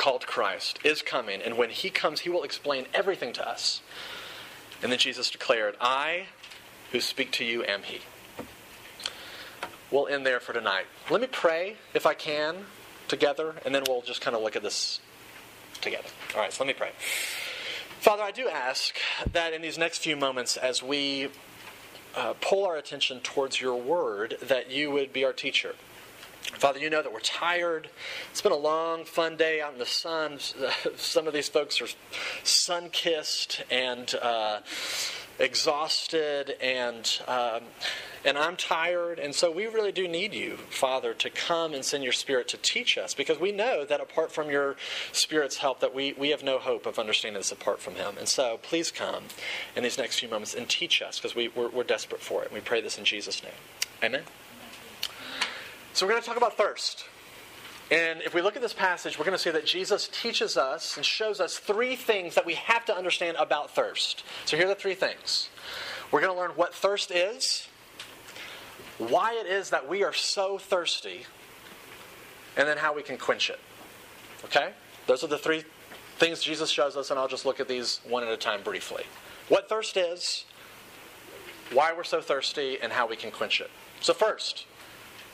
called 0.00 0.26
Christ, 0.26 0.78
is 0.82 1.02
coming, 1.02 1.42
and 1.42 1.58
when 1.58 1.68
he 1.68 1.90
comes, 1.90 2.20
he 2.20 2.30
will 2.30 2.42
explain 2.42 2.86
everything 2.94 3.34
to 3.34 3.46
us. 3.46 3.82
And 4.82 4.90
then 4.90 4.98
Jesus 4.98 5.30
declared, 5.30 5.76
I 5.78 6.28
who 6.90 7.00
speak 7.00 7.30
to 7.32 7.44
you 7.44 7.62
am 7.64 7.82
he. 7.82 8.00
We'll 9.90 10.08
end 10.08 10.24
there 10.24 10.40
for 10.40 10.54
tonight. 10.54 10.86
Let 11.10 11.20
me 11.20 11.26
pray, 11.30 11.76
if 11.92 12.06
I 12.06 12.14
can, 12.14 12.64
together, 13.08 13.56
and 13.66 13.74
then 13.74 13.82
we'll 13.86 14.00
just 14.00 14.22
kind 14.22 14.34
of 14.34 14.42
look 14.42 14.56
at 14.56 14.62
this 14.62 15.00
together. 15.82 16.08
All 16.34 16.40
right, 16.40 16.50
so 16.50 16.64
let 16.64 16.68
me 16.68 16.74
pray. 16.74 16.92
Father, 18.00 18.22
I 18.22 18.30
do 18.30 18.48
ask 18.48 18.96
that 19.30 19.52
in 19.52 19.60
these 19.60 19.76
next 19.76 19.98
few 19.98 20.16
moments, 20.16 20.56
as 20.56 20.82
we 20.82 21.28
uh, 22.16 22.32
pull 22.40 22.64
our 22.64 22.78
attention 22.78 23.20
towards 23.20 23.60
your 23.60 23.76
word, 23.76 24.38
that 24.40 24.70
you 24.70 24.90
would 24.92 25.12
be 25.12 25.26
our 25.26 25.34
teacher. 25.34 25.74
Father, 26.42 26.78
you 26.78 26.90
know 26.90 27.02
that 27.02 27.12
we're 27.12 27.20
tired. 27.20 27.88
It's 28.30 28.42
been 28.42 28.52
a 28.52 28.56
long, 28.56 29.04
fun 29.04 29.36
day 29.36 29.60
out 29.60 29.72
in 29.72 29.78
the 29.78 29.86
sun. 29.86 30.38
Some 30.96 31.26
of 31.26 31.32
these 31.32 31.48
folks 31.48 31.80
are 31.80 31.88
sun 32.42 32.90
kissed 32.90 33.62
and 33.70 34.14
uh, 34.20 34.60
exhausted, 35.38 36.56
and 36.60 37.20
um, 37.26 37.62
and 38.24 38.36
I'm 38.36 38.56
tired. 38.56 39.18
And 39.18 39.34
so 39.34 39.50
we 39.50 39.66
really 39.66 39.92
do 39.92 40.06
need 40.06 40.34
you, 40.34 40.56
Father, 40.68 41.14
to 41.14 41.30
come 41.30 41.72
and 41.72 41.84
send 41.84 42.04
your 42.04 42.12
Spirit 42.12 42.48
to 42.48 42.56
teach 42.58 42.98
us, 42.98 43.14
because 43.14 43.38
we 43.38 43.52
know 43.52 43.84
that 43.84 44.00
apart 44.00 44.32
from 44.32 44.50
your 44.50 44.76
Spirit's 45.12 45.58
help, 45.58 45.80
that 45.80 45.94
we 45.94 46.12
we 46.14 46.30
have 46.30 46.42
no 46.42 46.58
hope 46.58 46.84
of 46.84 46.98
understanding 46.98 47.38
this 47.38 47.52
apart 47.52 47.80
from 47.80 47.94
Him. 47.94 48.16
And 48.18 48.28
so 48.28 48.58
please 48.62 48.90
come 48.90 49.24
in 49.76 49.82
these 49.82 49.98
next 49.98 50.18
few 50.18 50.28
moments 50.28 50.54
and 50.54 50.68
teach 50.68 51.00
us, 51.00 51.18
because 51.18 51.34
we 51.34 51.48
we're, 51.48 51.68
we're 51.70 51.84
desperate 51.84 52.20
for 52.20 52.42
it. 52.42 52.52
We 52.52 52.60
pray 52.60 52.80
this 52.80 52.98
in 52.98 53.04
Jesus' 53.04 53.42
name. 53.42 53.52
Amen. 54.02 54.22
So 56.00 56.06
we're 56.06 56.12
going 56.12 56.22
to 56.22 56.28
talk 56.28 56.38
about 56.38 56.56
thirst. 56.56 57.04
And 57.90 58.22
if 58.22 58.32
we 58.32 58.40
look 58.40 58.56
at 58.56 58.62
this 58.62 58.72
passage, 58.72 59.18
we're 59.18 59.26
going 59.26 59.36
to 59.36 59.42
see 59.42 59.50
that 59.50 59.66
Jesus 59.66 60.08
teaches 60.10 60.56
us 60.56 60.96
and 60.96 61.04
shows 61.04 61.42
us 61.42 61.58
three 61.58 61.94
things 61.94 62.34
that 62.36 62.46
we 62.46 62.54
have 62.54 62.86
to 62.86 62.96
understand 62.96 63.36
about 63.38 63.72
thirst. 63.72 64.24
So 64.46 64.56
here 64.56 64.64
are 64.64 64.70
the 64.70 64.74
three 64.74 64.94
things. 64.94 65.50
We're 66.10 66.22
going 66.22 66.32
to 66.32 66.40
learn 66.40 66.52
what 66.52 66.74
thirst 66.74 67.10
is, 67.10 67.68
why 68.96 69.34
it 69.34 69.46
is 69.46 69.68
that 69.68 69.86
we 69.86 70.02
are 70.02 70.14
so 70.14 70.56
thirsty, 70.56 71.26
and 72.56 72.66
then 72.66 72.78
how 72.78 72.94
we 72.94 73.02
can 73.02 73.18
quench 73.18 73.50
it. 73.50 73.60
Okay? 74.46 74.72
Those 75.06 75.22
are 75.22 75.26
the 75.28 75.36
three 75.36 75.64
things 76.16 76.42
Jesus 76.42 76.70
shows 76.70 76.96
us, 76.96 77.10
and 77.10 77.20
I'll 77.20 77.28
just 77.28 77.44
look 77.44 77.60
at 77.60 77.68
these 77.68 78.00
one 78.08 78.22
at 78.22 78.30
a 78.30 78.38
time 78.38 78.62
briefly. 78.62 79.04
What 79.50 79.68
thirst 79.68 79.98
is, 79.98 80.46
why 81.74 81.92
we're 81.92 82.04
so 82.04 82.22
thirsty, 82.22 82.78
and 82.80 82.90
how 82.90 83.06
we 83.06 83.16
can 83.16 83.30
quench 83.30 83.60
it. 83.60 83.70
So, 84.00 84.14
first, 84.14 84.64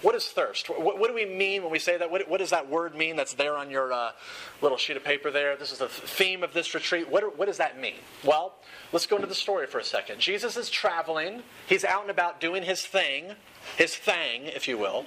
what 0.03 0.15
is 0.15 0.27
thirst? 0.27 0.69
What, 0.69 0.99
what, 0.99 1.09
do 1.09 1.15
we 1.15 1.25
mean 1.25 1.63
when 1.63 1.73
we 1.73 1.79
say 1.79 1.97
that? 1.97 2.11
What, 2.11 2.29
what 2.29 2.39
does 2.39 2.51
that 2.51 2.69
word 2.69 2.95
mean 2.95 3.17
that's 3.17 3.35
there 3.35 3.57
on 3.57 3.71
your 3.71 3.93
uh, 3.93 4.13
little 4.61 4.77
sheet 4.77 4.97
of 4.97 5.05
paper 5.05 5.31
there? 5.31 5.57
This 5.57 5.73
is 5.73 5.79
the 5.79 5.89
theme 5.89 6.43
of 6.43 6.53
this 6.53 6.75
retreat. 6.75 7.11
What, 7.11 7.39
what 7.39 7.47
does 7.47 7.57
that 7.59 7.81
mean? 7.81 7.95
Well, 8.23 8.55
let's 8.93 9.07
go 9.07 9.17
into 9.17 9.29
the 9.29 9.35
story 9.35 9.67
for 9.67 9.79
a 9.79 9.85
second. 9.85 10.21
Jesus 10.21 10.57
is 10.57 10.69
traveling, 10.69 11.43
he's 11.67 11.85
out 11.85 12.03
and 12.03 12.11
about 12.11 12.41
doing 12.41 12.63
his 12.63 12.85
thing, 12.85 13.33
his 13.77 13.97
thing, 13.97 14.45
if 14.45 14.69
you 14.69 14.79
will, 14.79 15.07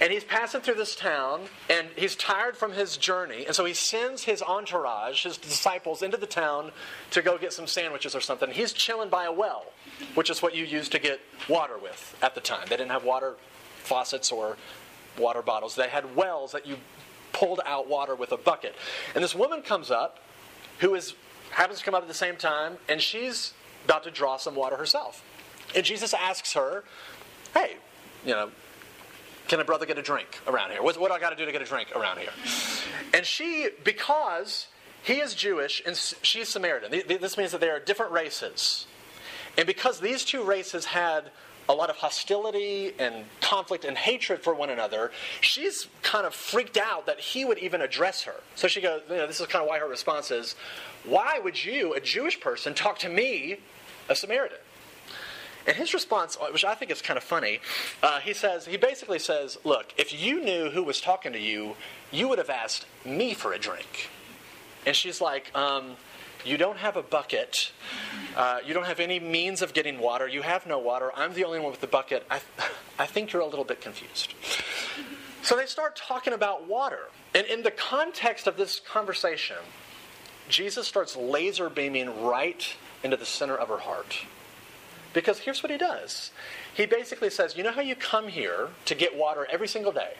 and 0.00 0.12
he's 0.12 0.24
passing 0.24 0.60
through 0.60 0.74
this 0.74 0.96
town, 0.96 1.42
and 1.70 1.88
he's 1.96 2.14
tired 2.14 2.56
from 2.56 2.72
his 2.72 2.96
journey, 2.96 3.46
and 3.46 3.54
so 3.54 3.64
he 3.64 3.72
sends 3.72 4.24
his 4.24 4.42
entourage, 4.42 5.24
his 5.24 5.38
disciples, 5.38 6.02
into 6.02 6.16
the 6.16 6.26
town 6.26 6.72
to 7.12 7.22
go 7.22 7.38
get 7.38 7.52
some 7.52 7.66
sandwiches 7.66 8.14
or 8.14 8.20
something. 8.20 8.50
He's 8.50 8.72
chilling 8.72 9.08
by 9.08 9.24
a 9.24 9.32
well, 9.32 9.64
which 10.14 10.30
is 10.30 10.42
what 10.42 10.54
you 10.54 10.64
used 10.64 10.92
to 10.92 10.98
get 10.98 11.20
water 11.48 11.78
with 11.78 12.16
at 12.22 12.34
the 12.34 12.40
time. 12.40 12.66
They 12.68 12.76
didn't 12.76 12.90
have 12.90 13.04
water 13.04 13.34
faucets 13.86 14.30
or 14.32 14.56
water 15.18 15.42
bottles. 15.42 15.74
They 15.74 15.88
had 15.88 16.14
wells 16.16 16.52
that 16.52 16.66
you 16.66 16.76
pulled 17.32 17.60
out 17.64 17.88
water 17.88 18.14
with 18.14 18.32
a 18.32 18.36
bucket. 18.36 18.74
And 19.14 19.22
this 19.22 19.34
woman 19.34 19.62
comes 19.62 19.90
up 19.90 20.20
who 20.80 20.94
is 20.94 21.14
happens 21.50 21.78
to 21.78 21.84
come 21.84 21.94
up 21.94 22.02
at 22.02 22.08
the 22.08 22.14
same 22.14 22.36
time, 22.36 22.76
and 22.88 23.00
she's 23.00 23.54
about 23.84 24.02
to 24.04 24.10
draw 24.10 24.36
some 24.36 24.54
water 24.54 24.76
herself. 24.76 25.24
And 25.74 25.84
Jesus 25.84 26.12
asks 26.12 26.52
her, 26.54 26.84
Hey, 27.54 27.76
you 28.24 28.32
know, 28.32 28.50
can 29.48 29.60
a 29.60 29.64
brother 29.64 29.86
get 29.86 29.96
a 29.98 30.02
drink 30.02 30.40
around 30.46 30.72
here? 30.72 30.82
What, 30.82 30.98
what 31.00 31.08
do 31.08 31.14
I 31.14 31.20
got 31.20 31.30
to 31.30 31.36
do 31.36 31.46
to 31.46 31.52
get 31.52 31.62
a 31.62 31.64
drink 31.64 31.94
around 31.94 32.18
here? 32.18 32.30
And 33.14 33.24
she, 33.24 33.68
because 33.84 34.66
he 35.02 35.14
is 35.14 35.34
Jewish 35.34 35.82
and 35.86 35.96
she's 35.96 36.48
Samaritan, 36.48 36.90
this 37.06 37.38
means 37.38 37.52
that 37.52 37.60
they 37.60 37.70
are 37.70 37.78
different 37.78 38.12
races. 38.12 38.86
And 39.56 39.66
because 39.66 40.00
these 40.00 40.24
two 40.24 40.42
races 40.42 40.86
had 40.86 41.30
a 41.68 41.74
lot 41.74 41.90
of 41.90 41.96
hostility 41.96 42.92
and 42.98 43.24
conflict 43.40 43.84
and 43.84 43.96
hatred 43.96 44.42
for 44.42 44.54
one 44.54 44.70
another, 44.70 45.10
she's 45.40 45.88
kind 46.02 46.26
of 46.26 46.34
freaked 46.34 46.76
out 46.76 47.06
that 47.06 47.18
he 47.18 47.44
would 47.44 47.58
even 47.58 47.80
address 47.80 48.22
her. 48.22 48.36
So 48.54 48.68
she 48.68 48.80
goes, 48.80 49.02
you 49.08 49.16
know, 49.16 49.26
this 49.26 49.40
is 49.40 49.46
kind 49.46 49.62
of 49.62 49.68
why 49.68 49.78
her 49.78 49.88
response 49.88 50.30
is, 50.30 50.54
Why 51.04 51.40
would 51.42 51.62
you, 51.62 51.94
a 51.94 52.00
Jewish 52.00 52.40
person, 52.40 52.74
talk 52.74 52.98
to 53.00 53.08
me, 53.08 53.58
a 54.08 54.14
Samaritan? 54.14 54.58
And 55.66 55.76
his 55.76 55.92
response, 55.92 56.38
which 56.52 56.64
I 56.64 56.76
think 56.76 56.92
is 56.92 57.02
kind 57.02 57.16
of 57.16 57.24
funny, 57.24 57.58
uh, 58.00 58.20
he 58.20 58.34
says, 58.34 58.66
he 58.66 58.76
basically 58.76 59.18
says, 59.18 59.58
Look, 59.64 59.92
if 59.98 60.18
you 60.20 60.42
knew 60.42 60.70
who 60.70 60.84
was 60.84 61.00
talking 61.00 61.32
to 61.32 61.40
you, 61.40 61.74
you 62.12 62.28
would 62.28 62.38
have 62.38 62.50
asked 62.50 62.86
me 63.04 63.34
for 63.34 63.52
a 63.52 63.58
drink. 63.58 64.08
And 64.86 64.94
she's 64.94 65.20
like, 65.20 65.50
um, 65.56 65.96
you 66.46 66.56
don't 66.56 66.78
have 66.78 66.96
a 66.96 67.02
bucket. 67.02 67.72
Uh, 68.36 68.58
you 68.64 68.72
don't 68.74 68.86
have 68.86 69.00
any 69.00 69.18
means 69.18 69.62
of 69.62 69.72
getting 69.72 69.98
water. 69.98 70.28
You 70.28 70.42
have 70.42 70.66
no 70.66 70.78
water. 70.78 71.10
I'm 71.14 71.34
the 71.34 71.44
only 71.44 71.58
one 71.58 71.70
with 71.70 71.80
the 71.80 71.86
bucket. 71.86 72.26
I, 72.30 72.40
I 72.98 73.06
think 73.06 73.32
you're 73.32 73.42
a 73.42 73.46
little 73.46 73.64
bit 73.64 73.80
confused. 73.80 74.34
So 75.42 75.56
they 75.56 75.66
start 75.66 75.96
talking 75.96 76.32
about 76.32 76.66
water. 76.68 77.08
And 77.34 77.46
in 77.46 77.62
the 77.62 77.70
context 77.70 78.46
of 78.46 78.56
this 78.56 78.80
conversation, 78.80 79.56
Jesus 80.48 80.86
starts 80.86 81.16
laser 81.16 81.68
beaming 81.68 82.24
right 82.24 82.74
into 83.02 83.16
the 83.16 83.26
center 83.26 83.56
of 83.56 83.68
her 83.68 83.78
heart. 83.78 84.26
Because 85.12 85.38
here's 85.38 85.62
what 85.62 85.72
he 85.72 85.78
does 85.78 86.30
He 86.74 86.84
basically 86.84 87.30
says, 87.30 87.56
You 87.56 87.64
know 87.64 87.72
how 87.72 87.80
you 87.80 87.96
come 87.96 88.28
here 88.28 88.68
to 88.84 88.94
get 88.94 89.16
water 89.16 89.46
every 89.50 89.68
single 89.68 89.92
day, 89.92 90.14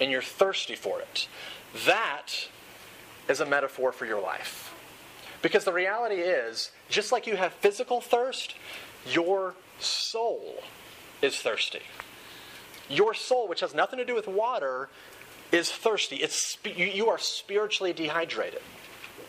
and 0.00 0.10
you're 0.10 0.22
thirsty 0.22 0.76
for 0.76 1.00
it? 1.00 1.28
That 1.84 2.48
is 3.28 3.40
a 3.40 3.46
metaphor 3.46 3.90
for 3.90 4.06
your 4.06 4.20
life. 4.20 4.63
Because 5.44 5.64
the 5.64 5.74
reality 5.74 6.22
is, 6.22 6.70
just 6.88 7.12
like 7.12 7.26
you 7.26 7.36
have 7.36 7.52
physical 7.52 8.00
thirst, 8.00 8.54
your 9.06 9.54
soul 9.78 10.62
is 11.20 11.36
thirsty. 11.36 11.82
Your 12.88 13.12
soul, 13.12 13.46
which 13.46 13.60
has 13.60 13.74
nothing 13.74 13.98
to 13.98 14.06
do 14.06 14.14
with 14.14 14.26
water, 14.26 14.88
is 15.52 15.70
thirsty. 15.70 16.16
It's, 16.16 16.56
you 16.64 17.10
are 17.10 17.18
spiritually 17.18 17.92
dehydrated. 17.92 18.62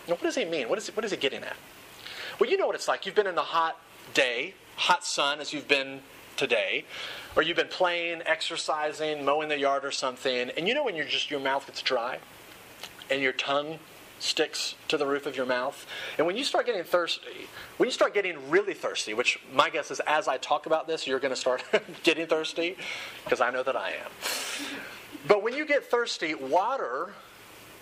Now, 0.07 0.13
what 0.13 0.21
does 0.21 0.35
he 0.35 0.45
mean? 0.45 0.69
What 0.69 0.77
is, 0.77 0.87
what 0.95 1.03
is 1.03 1.11
he 1.11 1.17
getting 1.17 1.43
at? 1.43 1.57
Well, 2.39 2.49
you 2.49 2.55
know 2.55 2.65
what 2.65 2.75
it's 2.75 2.87
like. 2.87 3.05
You've 3.05 3.15
been 3.15 3.27
in 3.27 3.35
the 3.35 3.41
hot 3.41 3.77
day, 4.13 4.53
hot 4.77 5.03
sun, 5.03 5.41
as 5.41 5.51
you've 5.51 5.67
been 5.67 5.99
today, 6.37 6.85
or 7.35 7.43
you've 7.43 7.57
been 7.57 7.67
playing, 7.67 8.21
exercising, 8.25 9.25
mowing 9.25 9.49
the 9.49 9.59
yard 9.59 9.83
or 9.83 9.91
something, 9.91 10.49
and 10.51 10.65
you 10.65 10.75
know 10.75 10.85
when 10.85 10.95
you're 10.95 11.03
just 11.03 11.29
your 11.29 11.41
mouth 11.41 11.67
gets 11.67 11.81
dry 11.81 12.19
and 13.09 13.21
your 13.21 13.33
tongue 13.33 13.79
sticks 14.19 14.75
to 14.87 14.97
the 14.97 15.05
roof 15.05 15.25
of 15.25 15.35
your 15.35 15.45
mouth. 15.45 15.85
And 16.17 16.25
when 16.25 16.37
you 16.37 16.43
start 16.43 16.65
getting 16.65 16.83
thirsty, 16.83 17.47
when 17.77 17.87
you 17.87 17.93
start 17.93 18.13
getting 18.13 18.49
really 18.49 18.73
thirsty, 18.73 19.13
which 19.13 19.39
my 19.53 19.69
guess 19.69 19.91
is 19.91 19.99
as 20.01 20.27
I 20.27 20.37
talk 20.37 20.65
about 20.65 20.87
this, 20.87 21.05
you're 21.05 21.19
going 21.19 21.33
to 21.33 21.39
start 21.39 21.63
getting 22.03 22.27
thirsty, 22.27 22.77
because 23.23 23.41
I 23.41 23.51
know 23.51 23.63
that 23.63 23.75
I 23.75 23.89
am. 23.89 24.11
But 25.27 25.43
when 25.43 25.55
you 25.55 25.65
get 25.65 25.85
thirsty, 25.85 26.35
water 26.35 27.13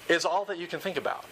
is 0.07 0.25
all 0.25 0.45
that 0.45 0.57
you 0.57 0.67
can 0.67 0.79
think 0.79 0.97
about. 0.97 1.25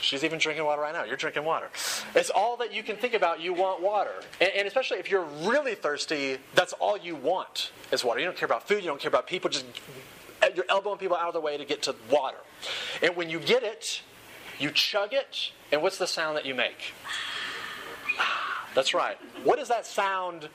She's 0.00 0.24
even 0.24 0.40
drinking 0.40 0.64
water 0.64 0.82
right 0.82 0.92
now. 0.92 1.04
You're 1.04 1.16
drinking 1.16 1.44
water. 1.44 1.68
It's 2.14 2.30
all 2.30 2.56
that 2.56 2.74
you 2.74 2.82
can 2.82 2.96
think 2.96 3.14
about. 3.14 3.40
You 3.40 3.54
want 3.54 3.80
water. 3.80 4.10
And, 4.40 4.50
and, 4.56 4.66
especially 4.66 4.98
if 4.98 5.08
you're 5.08 5.24
really 5.44 5.76
thirsty, 5.76 6.38
that's 6.56 6.72
all 6.74 6.98
you 6.98 7.14
want 7.14 7.70
is 7.92 8.04
water. 8.04 8.18
You 8.18 8.26
don't 8.26 8.36
care 8.36 8.46
about 8.46 8.66
food. 8.66 8.82
You 8.82 8.88
don't 8.88 9.00
care 9.00 9.10
about 9.10 9.28
people. 9.28 9.48
Just 9.48 9.64
uh, 10.42 10.48
you're 10.56 10.64
elbowing 10.68 10.98
people 10.98 11.16
out 11.16 11.28
of 11.28 11.34
the 11.34 11.40
way 11.40 11.56
to 11.56 11.64
get 11.64 11.82
to 11.82 11.94
water. 12.10 12.38
And 13.00 13.14
when 13.14 13.30
you 13.30 13.38
get 13.38 13.62
it, 13.62 14.02
you 14.58 14.70
chug 14.70 15.12
it, 15.12 15.52
and 15.70 15.82
what's 15.82 15.98
the 15.98 16.06
sound 16.06 16.36
that 16.36 16.46
you 16.46 16.54
make? 16.54 16.92
That's 18.74 18.94
right. 18.94 19.18
What 19.44 19.58
does 19.58 19.68
that 19.68 19.86
sound 19.86 20.48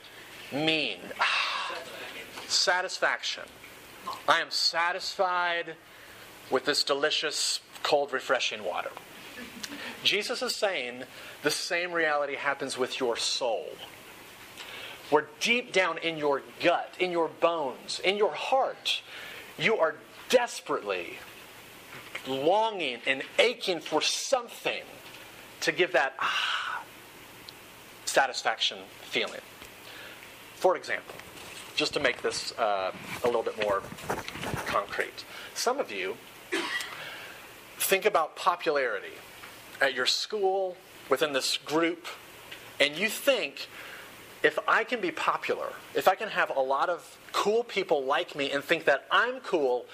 mean? 0.52 1.00
Satisfaction. 2.48 3.44
I 4.28 4.42
am 4.42 4.52
satisfied 4.52 5.76
with 6.50 6.66
this 6.66 6.84
delicious, 6.84 7.60
cold, 7.84 8.14
refreshing 8.14 8.64
water. 8.64 8.92
Jesus 10.04 10.42
is 10.42 10.56
saying 10.56 11.04
the 11.44 11.52
same 11.52 11.92
reality 11.92 12.36
happens 12.36 12.78
with 12.78 13.00
your 13.00 13.18
soul. 13.18 13.68
Where 15.10 15.28
deep 15.40 15.72
down 15.72 15.98
in 16.00 16.18
your 16.18 16.42
gut, 16.62 16.94
in 17.00 17.12
your 17.12 17.28
bones, 17.28 18.00
in 18.04 18.18
your 18.18 18.34
heart, 18.34 19.02
you 19.58 19.78
are 19.78 19.96
desperately 20.30 21.18
longing 22.28 23.00
and 23.06 23.24
aching 23.40 23.80
for 23.80 24.02
something 24.02 24.84
to 25.62 25.72
give 25.72 25.94
that 25.94 26.14
ah, 26.20 26.84
satisfaction 28.06 28.78
feeling. 29.02 29.42
For 30.56 30.76
example, 30.76 31.16
just 31.76 31.94
to 31.94 32.00
make 32.00 32.22
this 32.22 32.58
uh, 32.58 32.92
a 33.24 33.26
little 33.28 33.44
bit 33.44 33.62
more 33.64 33.82
concrete, 34.66 35.26
some 35.54 35.80
of 35.80 35.92
you 35.92 36.18
think 37.78 38.06
about 38.06 38.36
popularity 38.36 39.14
at 39.80 39.94
your 39.94 40.06
school, 40.06 40.76
within 41.10 41.34
this 41.34 41.58
group, 41.58 42.08
and 42.80 42.98
you 42.98 43.10
think 43.10 43.68
if 44.44 44.60
I 44.68 44.84
can 44.84 45.02
be 45.02 45.12
popular, 45.12 45.70
if 45.96 46.08
I 46.08 46.16
can 46.16 46.30
have 46.30 46.56
a 46.56 46.60
lot 46.60 46.90
of 46.90 47.18
cool 47.32 47.64
people 47.64 48.04
like 48.04 48.36
me 48.36 48.52
and 48.52 48.64
think 48.64 48.86
that 48.86 49.06
I'm 49.12 49.40
cool, 49.40 49.86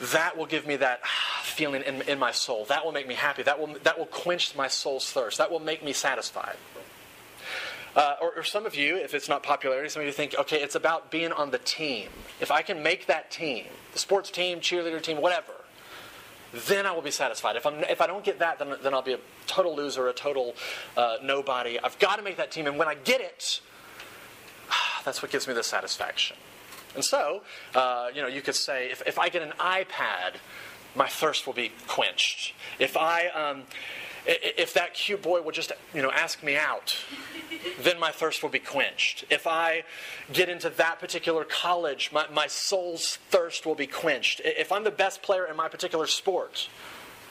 that 0.00 0.36
will 0.36 0.46
give 0.46 0.66
me 0.66 0.76
that 0.76 1.06
feeling 1.42 1.82
in, 1.82 2.02
in 2.02 2.18
my 2.18 2.32
soul. 2.32 2.64
That 2.66 2.84
will 2.84 2.92
make 2.92 3.08
me 3.08 3.14
happy. 3.14 3.42
That 3.42 3.58
will, 3.58 3.74
that 3.82 3.98
will 3.98 4.06
quench 4.06 4.54
my 4.56 4.68
soul's 4.68 5.10
thirst. 5.10 5.38
That 5.38 5.50
will 5.50 5.60
make 5.60 5.84
me 5.84 5.92
satisfied. 5.92 6.56
Uh, 7.94 8.14
or, 8.22 8.32
or, 8.36 8.42
some 8.42 8.64
of 8.64 8.74
you, 8.74 8.96
if 8.96 9.12
it's 9.12 9.28
not 9.28 9.42
popularity, 9.42 9.86
some 9.90 10.00
of 10.00 10.06
you 10.06 10.12
think, 10.12 10.34
okay, 10.38 10.62
it's 10.62 10.74
about 10.74 11.10
being 11.10 11.30
on 11.30 11.50
the 11.50 11.58
team. 11.58 12.08
If 12.40 12.50
I 12.50 12.62
can 12.62 12.82
make 12.82 13.06
that 13.06 13.30
team, 13.30 13.66
the 13.92 13.98
sports 13.98 14.30
team, 14.30 14.60
cheerleader 14.60 15.02
team, 15.02 15.20
whatever, 15.20 15.52
then 16.54 16.86
I 16.86 16.92
will 16.92 17.02
be 17.02 17.10
satisfied. 17.10 17.56
If, 17.56 17.66
I'm, 17.66 17.84
if 17.84 18.00
I 18.00 18.06
don't 18.06 18.24
get 18.24 18.38
that, 18.38 18.58
then, 18.58 18.76
then 18.82 18.94
I'll 18.94 19.02
be 19.02 19.12
a 19.12 19.18
total 19.46 19.76
loser, 19.76 20.08
a 20.08 20.14
total 20.14 20.54
uh, 20.96 21.16
nobody. 21.22 21.78
I've 21.80 21.98
got 21.98 22.16
to 22.16 22.22
make 22.22 22.38
that 22.38 22.50
team, 22.50 22.66
and 22.66 22.78
when 22.78 22.88
I 22.88 22.94
get 22.94 23.20
it, 23.20 23.60
that's 25.04 25.20
what 25.20 25.30
gives 25.30 25.46
me 25.46 25.52
the 25.52 25.62
satisfaction. 25.62 26.38
And 26.94 27.04
so, 27.04 27.42
uh, 27.74 28.08
you 28.14 28.20
know, 28.20 28.28
you 28.28 28.42
could 28.42 28.54
say, 28.54 28.90
if, 28.90 29.02
if 29.06 29.18
I 29.18 29.28
get 29.28 29.42
an 29.42 29.52
iPad, 29.58 30.36
my 30.94 31.08
thirst 31.08 31.46
will 31.46 31.54
be 31.54 31.72
quenched. 31.88 32.54
If 32.78 32.96
I, 32.96 33.28
um, 33.28 33.62
if 34.26 34.74
that 34.74 34.94
cute 34.94 35.22
boy 35.22 35.42
will 35.42 35.52
just, 35.52 35.72
you 35.94 36.02
know, 36.02 36.10
ask 36.10 36.42
me 36.42 36.56
out, 36.56 36.96
then 37.80 37.98
my 37.98 38.10
thirst 38.10 38.42
will 38.42 38.50
be 38.50 38.58
quenched. 38.58 39.24
If 39.30 39.46
I 39.46 39.84
get 40.32 40.48
into 40.48 40.70
that 40.70 41.00
particular 41.00 41.44
college, 41.44 42.10
my, 42.12 42.26
my 42.32 42.46
soul's 42.46 43.16
thirst 43.30 43.66
will 43.66 43.74
be 43.74 43.86
quenched. 43.86 44.40
If 44.44 44.70
I'm 44.70 44.84
the 44.84 44.90
best 44.90 45.22
player 45.22 45.46
in 45.46 45.56
my 45.56 45.68
particular 45.68 46.06
sport, 46.06 46.68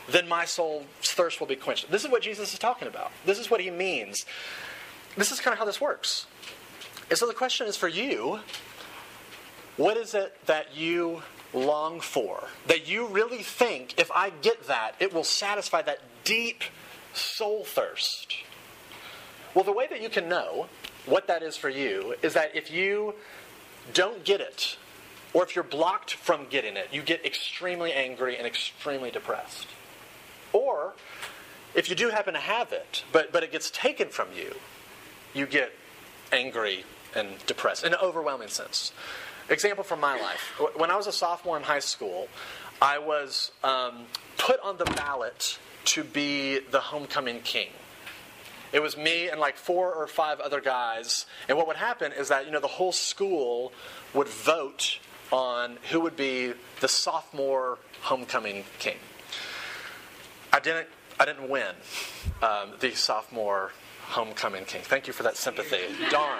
then 0.09 0.27
my 0.27 0.45
soul's 0.45 0.85
thirst 1.01 1.39
will 1.39 1.47
be 1.47 1.55
quenched. 1.55 1.89
This 1.91 2.03
is 2.03 2.11
what 2.11 2.23
Jesus 2.23 2.51
is 2.53 2.59
talking 2.59 2.87
about. 2.87 3.11
This 3.25 3.39
is 3.39 3.49
what 3.49 3.61
he 3.61 3.69
means. 3.69 4.25
This 5.15 5.31
is 5.31 5.39
kind 5.39 5.53
of 5.53 5.59
how 5.59 5.65
this 5.65 5.79
works. 5.79 6.25
And 7.09 7.17
so 7.17 7.27
the 7.27 7.33
question 7.33 7.67
is 7.67 7.77
for 7.77 7.87
you 7.87 8.39
what 9.77 9.97
is 9.97 10.13
it 10.13 10.35
that 10.45 10.75
you 10.75 11.23
long 11.53 11.99
for? 11.99 12.43
That 12.67 12.87
you 12.87 13.07
really 13.07 13.43
think, 13.43 13.99
if 13.99 14.11
I 14.11 14.29
get 14.29 14.67
that, 14.67 14.95
it 14.99 15.13
will 15.13 15.23
satisfy 15.23 15.81
that 15.83 15.99
deep 16.23 16.63
soul 17.13 17.63
thirst? 17.63 18.35
Well, 19.53 19.63
the 19.63 19.71
way 19.71 19.87
that 19.87 20.01
you 20.01 20.09
can 20.09 20.29
know 20.29 20.67
what 21.05 21.27
that 21.27 21.43
is 21.43 21.57
for 21.57 21.69
you 21.69 22.15
is 22.21 22.33
that 22.33 22.55
if 22.55 22.71
you 22.71 23.15
don't 23.93 24.23
get 24.23 24.39
it 24.39 24.77
or 25.33 25.43
if 25.43 25.55
you're 25.55 25.63
blocked 25.63 26.13
from 26.13 26.45
getting 26.49 26.77
it, 26.77 26.89
you 26.91 27.01
get 27.01 27.25
extremely 27.25 27.93
angry 27.93 28.37
and 28.37 28.45
extremely 28.45 29.11
depressed. 29.11 29.67
Or 30.53 30.93
if 31.73 31.89
you 31.89 31.95
do 31.95 32.09
happen 32.09 32.33
to 32.33 32.39
have 32.39 32.71
it, 32.71 33.03
but, 33.11 33.31
but 33.31 33.43
it 33.43 33.51
gets 33.51 33.71
taken 33.71 34.09
from 34.09 34.27
you, 34.35 34.55
you 35.33 35.45
get 35.45 35.71
angry 36.31 36.83
and 37.15 37.27
depressed 37.45 37.83
in 37.83 37.93
an 37.93 37.99
overwhelming 38.01 38.49
sense. 38.49 38.91
Example 39.51 39.83
from 39.83 39.99
my 39.99 40.19
life. 40.19 40.53
When 40.75 40.89
I 40.89 40.95
was 40.95 41.07
a 41.07 41.11
sophomore 41.11 41.57
in 41.57 41.63
high 41.63 41.79
school, 41.79 42.29
I 42.81 42.97
was 42.97 43.51
um, 43.63 44.05
put 44.37 44.59
on 44.61 44.77
the 44.77 44.85
ballot 44.85 45.59
to 45.85 46.03
be 46.03 46.59
the 46.71 46.79
homecoming 46.79 47.41
king. 47.41 47.67
It 48.71 48.81
was 48.81 48.95
me 48.95 49.27
and 49.27 49.41
like 49.41 49.57
four 49.57 49.93
or 49.93 50.07
five 50.07 50.39
other 50.39 50.61
guys. 50.61 51.25
And 51.49 51.57
what 51.57 51.67
would 51.67 51.75
happen 51.75 52.13
is 52.13 52.29
that, 52.29 52.45
you 52.45 52.51
know, 52.51 52.61
the 52.61 52.67
whole 52.67 52.93
school 52.93 53.73
would 54.13 54.29
vote 54.29 54.99
on 55.31 55.77
who 55.91 55.99
would 55.99 56.15
be 56.15 56.53
the 56.79 56.87
sophomore 56.87 57.77
homecoming 58.01 58.63
king. 58.79 58.97
I 60.53 60.59
didn't, 60.59 60.87
I 61.19 61.25
didn't 61.25 61.49
win 61.49 61.75
um, 62.41 62.71
the 62.79 62.91
sophomore 62.91 63.73
homecoming 64.07 64.63
king. 64.65 64.81
Thank 64.81 65.07
you 65.07 65.13
for 65.13 65.23
that 65.23 65.35
sympathy. 65.35 65.81
Darn. 66.09 66.39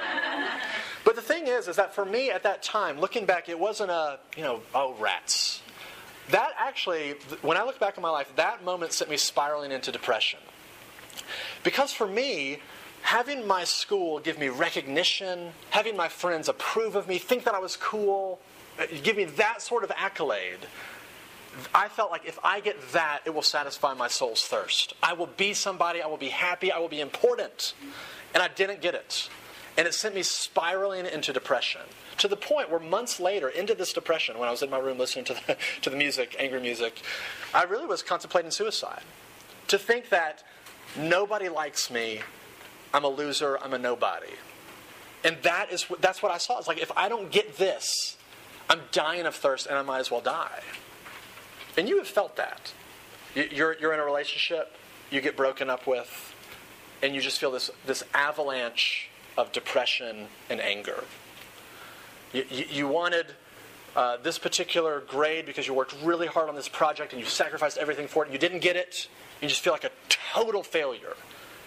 But 1.12 1.18
the 1.18 1.34
thing 1.34 1.48
is, 1.48 1.68
is 1.68 1.76
that 1.76 1.94
for 1.94 2.06
me 2.06 2.32
at 2.32 2.44
that 2.44 2.64
time, 2.64 2.98
looking 2.98 3.26
back, 3.26 3.50
it 3.50 3.60
wasn't 3.60 3.92
a, 3.92 4.18
you 4.38 4.44
know, 4.44 4.62
oh, 4.74 4.96
rats. 4.98 5.62
That 6.30 6.52
actually, 6.58 7.16
when 7.42 7.58
I 7.58 7.66
look 7.66 7.82
back 7.82 7.98
on 7.98 8.02
my 8.02 8.10
life, 8.10 8.34
that 8.38 8.64
moment 8.64 8.94
sent 8.94 9.12
me 9.12 9.18
spiraling 9.18 9.74
into 9.74 9.92
depression. 9.92 10.40
Because 11.66 11.92
for 11.92 12.08
me, 12.08 12.60
having 13.02 13.46
my 13.46 13.66
school 13.66 14.20
give 14.20 14.40
me 14.40 14.48
recognition, 14.48 15.52
having 15.72 15.98
my 15.98 16.08
friends 16.08 16.48
approve 16.48 16.96
of 16.96 17.10
me, 17.10 17.18
think 17.18 17.44
that 17.44 17.56
I 17.56 17.60
was 17.60 17.76
cool, 17.76 18.40
uh, 18.80 18.86
give 19.04 19.18
me 19.18 19.26
that 19.26 19.62
sort 19.62 19.84
of 19.84 19.92
accolade, 19.98 20.60
I 21.76 21.90
felt 21.90 22.10
like 22.10 22.26
if 22.26 22.40
I 22.42 22.62
get 22.62 22.94
that, 22.94 23.24
it 23.26 23.34
will 23.34 23.42
satisfy 23.42 23.94
my 23.96 24.08
soul's 24.08 24.48
thirst. 24.48 24.94
I 25.04 25.12
will 25.12 25.28
be 25.28 25.54
somebody, 25.54 26.02
I 26.02 26.08
will 26.08 26.16
be 26.16 26.30
happy, 26.30 26.72
I 26.72 26.80
will 26.80 26.88
be 26.88 27.02
important. 27.02 27.74
And 28.34 28.42
I 28.42 28.48
didn't 28.48 28.80
get 28.80 28.96
it. 28.96 29.30
And 29.78 29.88
it 29.88 29.94
sent 29.94 30.16
me 30.16 30.24
spiraling 30.24 31.06
into 31.06 31.32
depression 31.32 31.82
to 32.18 32.28
the 32.28 32.36
point 32.36 32.70
where 32.70 32.80
months 32.80 33.20
later, 33.20 33.50
into 33.50 33.74
this 33.74 33.94
depression, 33.94 34.38
when 34.38 34.48
I 34.48 34.52
was 34.52 34.62
in 34.62 34.70
my 34.70 34.78
room 34.78 34.98
listening 34.98 35.26
to 35.26 35.34
the, 35.34 35.58
to 35.82 35.90
the 35.90 35.96
music, 35.96 36.36
angry 36.40 36.60
music, 36.60 37.02
I 37.54 37.64
really 37.64 37.86
was 37.86 38.04
contemplating 38.04 38.52
suicide. 38.52 39.04
To 39.70 39.78
think 39.78 40.10
that 40.10 40.44
nobody 40.98 41.50
likes 41.50 41.90
me, 41.90 42.22
I'm 42.94 43.06
a 43.06 43.10
loser, 43.10 43.58
I'm 43.62 43.74
a 43.74 43.78
nobody. 43.78 44.34
And 45.24 45.38
that 45.44 45.72
is 45.72 45.86
that's 46.00 46.22
what 46.22 46.32
I 46.32 46.38
saw. 46.38 46.58
It's 46.58 46.68
like 46.68 46.80
if 46.80 46.92
I 46.98 47.08
don't 47.08 47.32
get 47.32 47.58
this, 47.58 48.18
I'm 48.70 48.82
dying 48.92 49.26
of 49.26 49.36
thirst 49.36 49.68
and 49.68 49.78
I 49.78 49.82
might 49.82 50.00
as 50.00 50.12
well 50.12 50.22
die. 50.22 50.62
And 51.78 51.88
you 51.88 51.98
have 51.98 52.08
felt 52.08 52.36
that. 52.38 52.74
You're, 53.36 53.78
you're 53.80 53.94
in 53.94 54.00
a 54.00 54.04
relationship, 54.04 54.76
you 55.10 55.22
get 55.22 55.38
broken 55.38 55.70
up 55.70 55.88
with, 55.88 56.36
and 57.02 57.16
you 57.16 57.22
just 57.22 57.40
feel 57.40 57.52
this, 57.52 57.72
this 57.86 58.04
avalanche 58.14 59.10
of 59.38 59.52
depression 59.52 60.28
and 60.50 60.60
anger. 60.60 61.04
You, 62.34 62.46
you, 62.50 62.66
you 62.70 62.88
wanted 62.88 63.28
uh, 63.96 64.18
this 64.18 64.40
particular 64.40 65.02
grade 65.02 65.46
because 65.46 65.68
you 65.68 65.74
worked 65.74 65.96
really 66.04 66.28
hard 66.28 66.50
on 66.50 66.56
this 66.56 66.70
project 66.70 67.14
and 67.14 67.22
you 67.22 67.28
sacrificed 67.28 67.78
everything 67.78 68.08
for 68.08 68.24
it. 68.24 68.28
and 68.28 68.34
You 68.34 68.40
didn't 68.40 68.60
get 68.62 68.76
it. 68.76 69.08
You 69.42 69.48
just 69.48 69.62
feel 69.62 69.74
like 69.74 69.84
a 69.84 69.92
total 70.10 70.64
failure. 70.64 71.14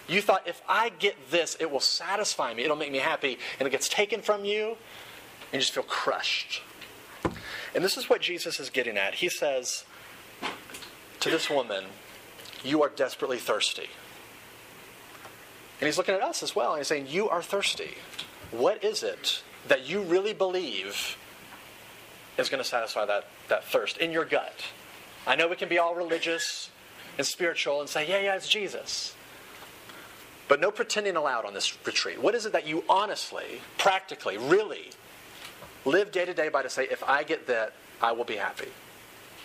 You 0.07 0.21
thought, 0.21 0.47
if 0.47 0.61
I 0.67 0.89
get 0.89 1.31
this, 1.31 1.57
it 1.59 1.69
will 1.69 1.79
satisfy 1.79 2.53
me, 2.53 2.63
it'll 2.63 2.75
make 2.75 2.91
me 2.91 2.99
happy, 2.99 3.39
and 3.59 3.67
it 3.67 3.71
gets 3.71 3.89
taken 3.89 4.21
from 4.21 4.45
you, 4.45 4.69
and 4.69 5.53
you 5.53 5.59
just 5.59 5.73
feel 5.73 5.83
crushed. 5.83 6.61
And 7.73 7.83
this 7.83 7.97
is 7.97 8.09
what 8.09 8.21
Jesus 8.21 8.59
is 8.59 8.69
getting 8.69 8.97
at. 8.97 9.15
He 9.15 9.29
says 9.29 9.83
to 11.19 11.29
this 11.29 11.49
woman, 11.49 11.85
You 12.63 12.83
are 12.83 12.89
desperately 12.89 13.39
thirsty. 13.39 13.89
And 15.79 15.87
he's 15.87 15.97
looking 15.97 16.15
at 16.15 16.21
us 16.21 16.41
as 16.41 16.55
well, 16.55 16.71
and 16.71 16.79
he's 16.79 16.87
saying, 16.87 17.07
You 17.09 17.29
are 17.29 17.41
thirsty. 17.41 17.95
What 18.51 18.83
is 18.83 19.03
it 19.03 19.43
that 19.67 19.87
you 19.87 20.01
really 20.01 20.33
believe 20.33 21.17
is 22.37 22.49
going 22.49 22.63
to 22.63 22.67
satisfy 22.67 23.05
that, 23.05 23.25
that 23.49 23.65
thirst 23.65 23.97
in 23.97 24.11
your 24.11 24.25
gut? 24.25 24.65
I 25.27 25.35
know 25.35 25.47
we 25.47 25.55
can 25.55 25.69
be 25.69 25.77
all 25.77 25.95
religious 25.95 26.69
and 27.17 27.25
spiritual 27.25 27.81
and 27.81 27.89
say, 27.89 28.07
Yeah, 28.07 28.19
yeah, 28.19 28.35
it's 28.35 28.47
Jesus. 28.47 29.15
But 30.47 30.61
no 30.61 30.71
pretending 30.71 31.15
allowed 31.15 31.45
on 31.45 31.53
this 31.53 31.77
retreat. 31.85 32.21
What 32.21 32.35
is 32.35 32.45
it 32.45 32.53
that 32.53 32.67
you 32.67 32.83
honestly, 32.87 33.61
practically, 33.77 34.37
really 34.37 34.91
live 35.85 36.11
day 36.11 36.25
to 36.25 36.33
day 36.33 36.49
by 36.49 36.61
to 36.61 36.69
say, 36.69 36.87
if 36.89 37.03
I 37.03 37.23
get 37.23 37.47
that, 37.47 37.73
I 38.01 38.11
will 38.11 38.25
be 38.25 38.35
happy? 38.35 38.69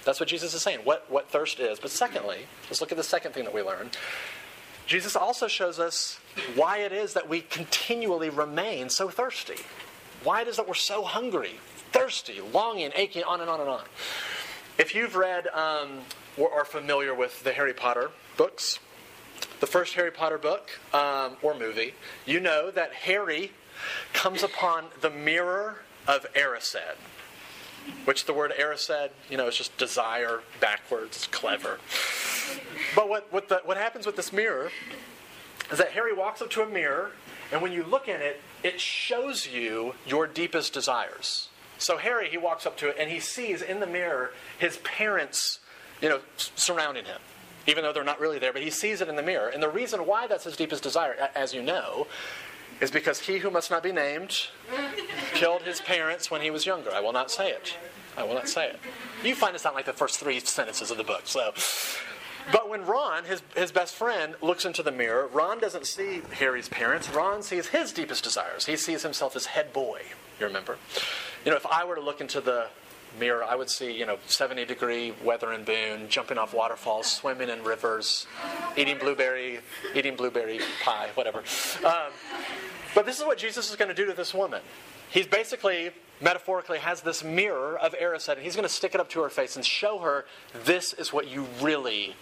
That's 0.04 0.20
what 0.20 0.28
Jesus 0.28 0.54
is 0.54 0.62
saying, 0.62 0.80
what, 0.84 1.10
what 1.10 1.30
thirst 1.30 1.58
is. 1.58 1.78
But 1.78 1.90
secondly, 1.90 2.40
let's 2.68 2.80
look 2.80 2.90
at 2.92 2.98
the 2.98 3.04
second 3.04 3.32
thing 3.32 3.44
that 3.44 3.54
we 3.54 3.62
learn. 3.62 3.90
Jesus 4.90 5.14
also 5.14 5.46
shows 5.46 5.78
us 5.78 6.18
why 6.56 6.78
it 6.78 6.90
is 6.90 7.14
that 7.14 7.28
we 7.28 7.42
continually 7.42 8.28
remain 8.28 8.90
so 8.90 9.08
thirsty. 9.08 9.62
Why 10.24 10.40
it 10.40 10.48
is 10.48 10.56
that 10.56 10.66
we're 10.66 10.74
so 10.74 11.04
hungry, 11.04 11.60
thirsty, 11.92 12.40
longing, 12.40 12.90
aching, 12.96 13.22
on 13.22 13.40
and 13.40 13.48
on 13.48 13.60
and 13.60 13.68
on. 13.70 13.84
If 14.78 14.92
you've 14.92 15.14
read 15.14 15.46
um, 15.54 16.00
or 16.36 16.52
are 16.52 16.64
familiar 16.64 17.14
with 17.14 17.44
the 17.44 17.52
Harry 17.52 17.72
Potter 17.72 18.10
books, 18.36 18.80
the 19.60 19.66
first 19.68 19.94
Harry 19.94 20.10
Potter 20.10 20.38
book 20.38 20.80
um, 20.92 21.36
or 21.40 21.56
movie, 21.56 21.94
you 22.26 22.40
know 22.40 22.72
that 22.72 22.92
Harry 22.92 23.52
comes 24.12 24.42
upon 24.42 24.86
the 25.02 25.10
mirror 25.10 25.82
of 26.08 26.26
Erised, 26.34 26.96
which 28.06 28.24
the 28.24 28.32
word 28.32 28.52
Erised, 28.58 29.10
you 29.30 29.36
know, 29.36 29.46
is 29.46 29.56
just 29.56 29.78
desire 29.78 30.40
backwards. 30.58 31.16
It's 31.16 31.26
clever. 31.28 31.78
But 32.94 33.08
what, 33.08 33.32
what, 33.32 33.48
the, 33.48 33.60
what 33.64 33.76
happens 33.76 34.06
with 34.06 34.16
this 34.16 34.32
mirror 34.32 34.70
is 35.70 35.78
that 35.78 35.90
Harry 35.90 36.12
walks 36.12 36.42
up 36.42 36.50
to 36.50 36.62
a 36.62 36.66
mirror, 36.66 37.12
and 37.52 37.62
when 37.62 37.72
you 37.72 37.84
look 37.84 38.08
in 38.08 38.20
it, 38.20 38.40
it 38.62 38.80
shows 38.80 39.46
you 39.46 39.94
your 40.06 40.26
deepest 40.26 40.72
desires. 40.72 41.48
So 41.78 41.96
Harry, 41.96 42.28
he 42.28 42.36
walks 42.36 42.66
up 42.66 42.76
to 42.78 42.88
it, 42.88 42.96
and 42.98 43.10
he 43.10 43.20
sees 43.20 43.62
in 43.62 43.80
the 43.80 43.86
mirror 43.86 44.32
his 44.58 44.78
parents, 44.78 45.60
you 46.02 46.08
know, 46.08 46.20
surrounding 46.36 47.04
him 47.04 47.20
even 47.66 47.84
though 47.84 47.92
they're 47.92 48.04
not 48.04 48.20
really 48.20 48.38
there, 48.38 48.52
but 48.52 48.62
he 48.62 48.70
sees 48.70 49.00
it 49.00 49.08
in 49.08 49.16
the 49.16 49.22
mirror. 49.22 49.48
And 49.48 49.62
the 49.62 49.68
reason 49.68 50.06
why 50.06 50.26
that's 50.26 50.44
his 50.44 50.56
deepest 50.56 50.82
desire, 50.82 51.30
as 51.34 51.54
you 51.54 51.62
know, 51.62 52.06
is 52.80 52.90
because 52.90 53.20
he 53.20 53.38
who 53.38 53.50
must 53.50 53.70
not 53.70 53.82
be 53.82 53.92
named 53.92 54.48
killed 55.34 55.62
his 55.62 55.80
parents 55.80 56.30
when 56.30 56.40
he 56.40 56.50
was 56.50 56.64
younger. 56.64 56.90
I 56.90 57.00
will 57.00 57.12
not 57.12 57.30
say 57.30 57.50
it. 57.50 57.76
I 58.16 58.24
will 58.24 58.34
not 58.34 58.48
say 58.48 58.68
it. 58.68 58.80
You 59.24 59.34
find 59.34 59.54
this 59.54 59.66
out 59.66 59.74
like 59.74 59.86
the 59.86 59.92
first 59.92 60.18
three 60.18 60.40
sentences 60.40 60.90
of 60.90 60.96
the 60.96 61.04
book. 61.04 61.22
So, 61.24 61.52
but 62.52 62.68
when 62.68 62.84
Ron, 62.86 63.24
his, 63.24 63.42
his 63.56 63.72
best 63.72 63.94
friend, 63.94 64.34
looks 64.40 64.64
into 64.64 64.82
the 64.82 64.92
mirror, 64.92 65.28
Ron 65.28 65.60
doesn't 65.60 65.86
see 65.86 66.22
Harry's 66.32 66.68
parents. 66.68 67.08
Ron 67.10 67.42
sees 67.42 67.68
his 67.68 67.92
deepest 67.92 68.24
desires. 68.24 68.66
He 68.66 68.76
sees 68.76 69.02
himself 69.02 69.36
as 69.36 69.46
head 69.46 69.72
boy. 69.72 70.02
You 70.38 70.46
remember? 70.46 70.78
You 71.44 71.50
know, 71.50 71.56
if 71.56 71.66
I 71.66 71.84
were 71.84 71.94
to 71.94 72.00
look 72.00 72.20
into 72.20 72.40
the 72.40 72.68
mirror, 73.18 73.44
I 73.44 73.56
would 73.56 73.70
see, 73.70 73.96
you 73.96 74.06
know, 74.06 74.18
70 74.26 74.64
degree 74.64 75.12
weather 75.24 75.52
in 75.52 75.64
Boone, 75.64 76.08
jumping 76.08 76.38
off 76.38 76.54
waterfalls, 76.54 77.06
swimming 77.06 77.48
in 77.48 77.62
rivers, 77.64 78.26
eating 78.76 78.98
blueberry, 78.98 79.60
eating 79.94 80.16
blueberry 80.16 80.60
pie, 80.82 81.08
whatever. 81.14 81.42
Um, 81.84 82.12
but 82.94 83.06
this 83.06 83.18
is 83.18 83.24
what 83.24 83.38
Jesus 83.38 83.70
is 83.70 83.76
going 83.76 83.88
to 83.88 83.94
do 83.94 84.06
to 84.06 84.12
this 84.12 84.34
woman. 84.34 84.60
He's 85.10 85.26
basically, 85.26 85.90
metaphorically, 86.20 86.78
has 86.78 87.00
this 87.00 87.24
mirror 87.24 87.76
of 87.76 87.94
Erised, 87.94 88.28
and 88.28 88.40
he's 88.40 88.54
going 88.54 88.66
to 88.66 88.72
stick 88.72 88.94
it 88.94 89.00
up 89.00 89.08
to 89.10 89.22
her 89.22 89.28
face 89.28 89.56
and 89.56 89.64
show 89.64 89.98
her 89.98 90.24
this 90.64 90.92
is 90.92 91.12
what 91.12 91.28
you 91.28 91.46
really 91.60 92.14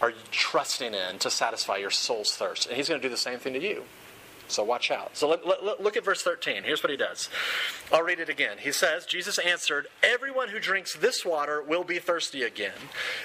are 0.00 0.12
trusting 0.30 0.94
in 0.94 1.18
to 1.20 1.30
satisfy 1.30 1.76
your 1.76 1.90
soul's 1.90 2.36
thirst. 2.36 2.66
And 2.66 2.76
he's 2.76 2.88
going 2.88 3.00
to 3.00 3.06
do 3.06 3.10
the 3.10 3.16
same 3.16 3.38
thing 3.38 3.54
to 3.54 3.62
you. 3.62 3.84
So 4.48 4.62
watch 4.62 4.90
out. 4.90 5.16
So 5.16 5.28
let, 5.28 5.46
let, 5.46 5.82
look 5.82 5.96
at 5.96 6.04
verse 6.04 6.22
13. 6.22 6.64
Here's 6.64 6.82
what 6.82 6.90
he 6.90 6.96
does. 6.96 7.30
I'll 7.92 8.02
read 8.02 8.20
it 8.20 8.28
again. 8.28 8.58
He 8.58 8.72
says, 8.72 9.06
Jesus 9.06 9.38
answered, 9.38 9.86
Everyone 10.02 10.50
who 10.50 10.60
drinks 10.60 10.94
this 10.94 11.24
water 11.24 11.62
will 11.62 11.84
be 11.84 11.98
thirsty 11.98 12.42
again, 12.42 12.74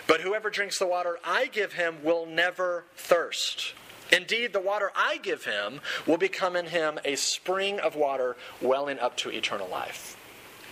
but 0.08 0.22
whoever 0.22 0.50
drinks 0.50 0.80
the 0.80 0.88
water 0.88 1.20
I 1.24 1.48
give 1.48 1.74
him 1.74 1.98
will 2.04 2.26
never 2.26 2.86
thirst. 2.96 3.74
Indeed, 4.12 4.54
the 4.54 4.62
water 4.62 4.92
I 4.96 5.18
give 5.18 5.46
him 5.46 5.82
will 6.08 6.18
become 6.18 6.56
in 6.56 6.68
him 6.68 7.00
a 7.06 7.16
spring 7.16 7.80
of 7.80 7.96
water 7.96 8.36
welling 8.62 8.98
up 9.00 9.18
to 9.18 9.30
eternal 9.30 9.68
life. 9.68 10.18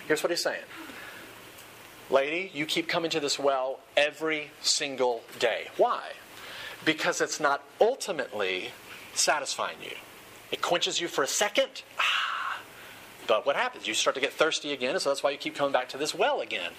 Here's 0.06 0.22
what 0.22 0.30
he's 0.30 0.42
saying 0.42 0.62
Lady, 2.10 2.50
you 2.54 2.64
keep 2.64 2.88
coming 2.88 3.10
to 3.10 3.20
this 3.20 3.38
well 3.38 3.80
every 3.96 4.50
single 4.62 5.22
day. 5.38 5.68
Why? 5.76 6.12
Because 6.84 7.20
it's 7.20 7.38
not 7.38 7.62
ultimately 7.80 8.70
satisfying 9.14 9.76
you. 9.82 9.96
It 10.50 10.62
quenches 10.62 11.00
you 11.00 11.08
for 11.08 11.22
a 11.22 11.26
second. 11.26 11.82
Ah. 11.98 12.60
But 13.26 13.44
what 13.44 13.56
happens? 13.56 13.86
You 13.86 13.92
start 13.92 14.14
to 14.14 14.20
get 14.20 14.32
thirsty 14.32 14.72
again, 14.72 14.98
so 14.98 15.10
that's 15.10 15.22
why 15.22 15.30
you 15.30 15.36
keep 15.36 15.54
coming 15.54 15.72
back 15.72 15.90
to 15.90 15.98
this 15.98 16.14
well 16.14 16.40
again. 16.40 16.72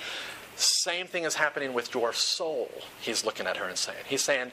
Same 0.56 1.06
thing 1.06 1.24
is 1.24 1.36
happening 1.36 1.74
with 1.74 1.94
your 1.94 2.12
soul, 2.12 2.70
he's 3.00 3.24
looking 3.24 3.46
at 3.46 3.58
her 3.58 3.66
and 3.66 3.78
saying. 3.78 4.04
He's 4.08 4.24
saying, 4.24 4.52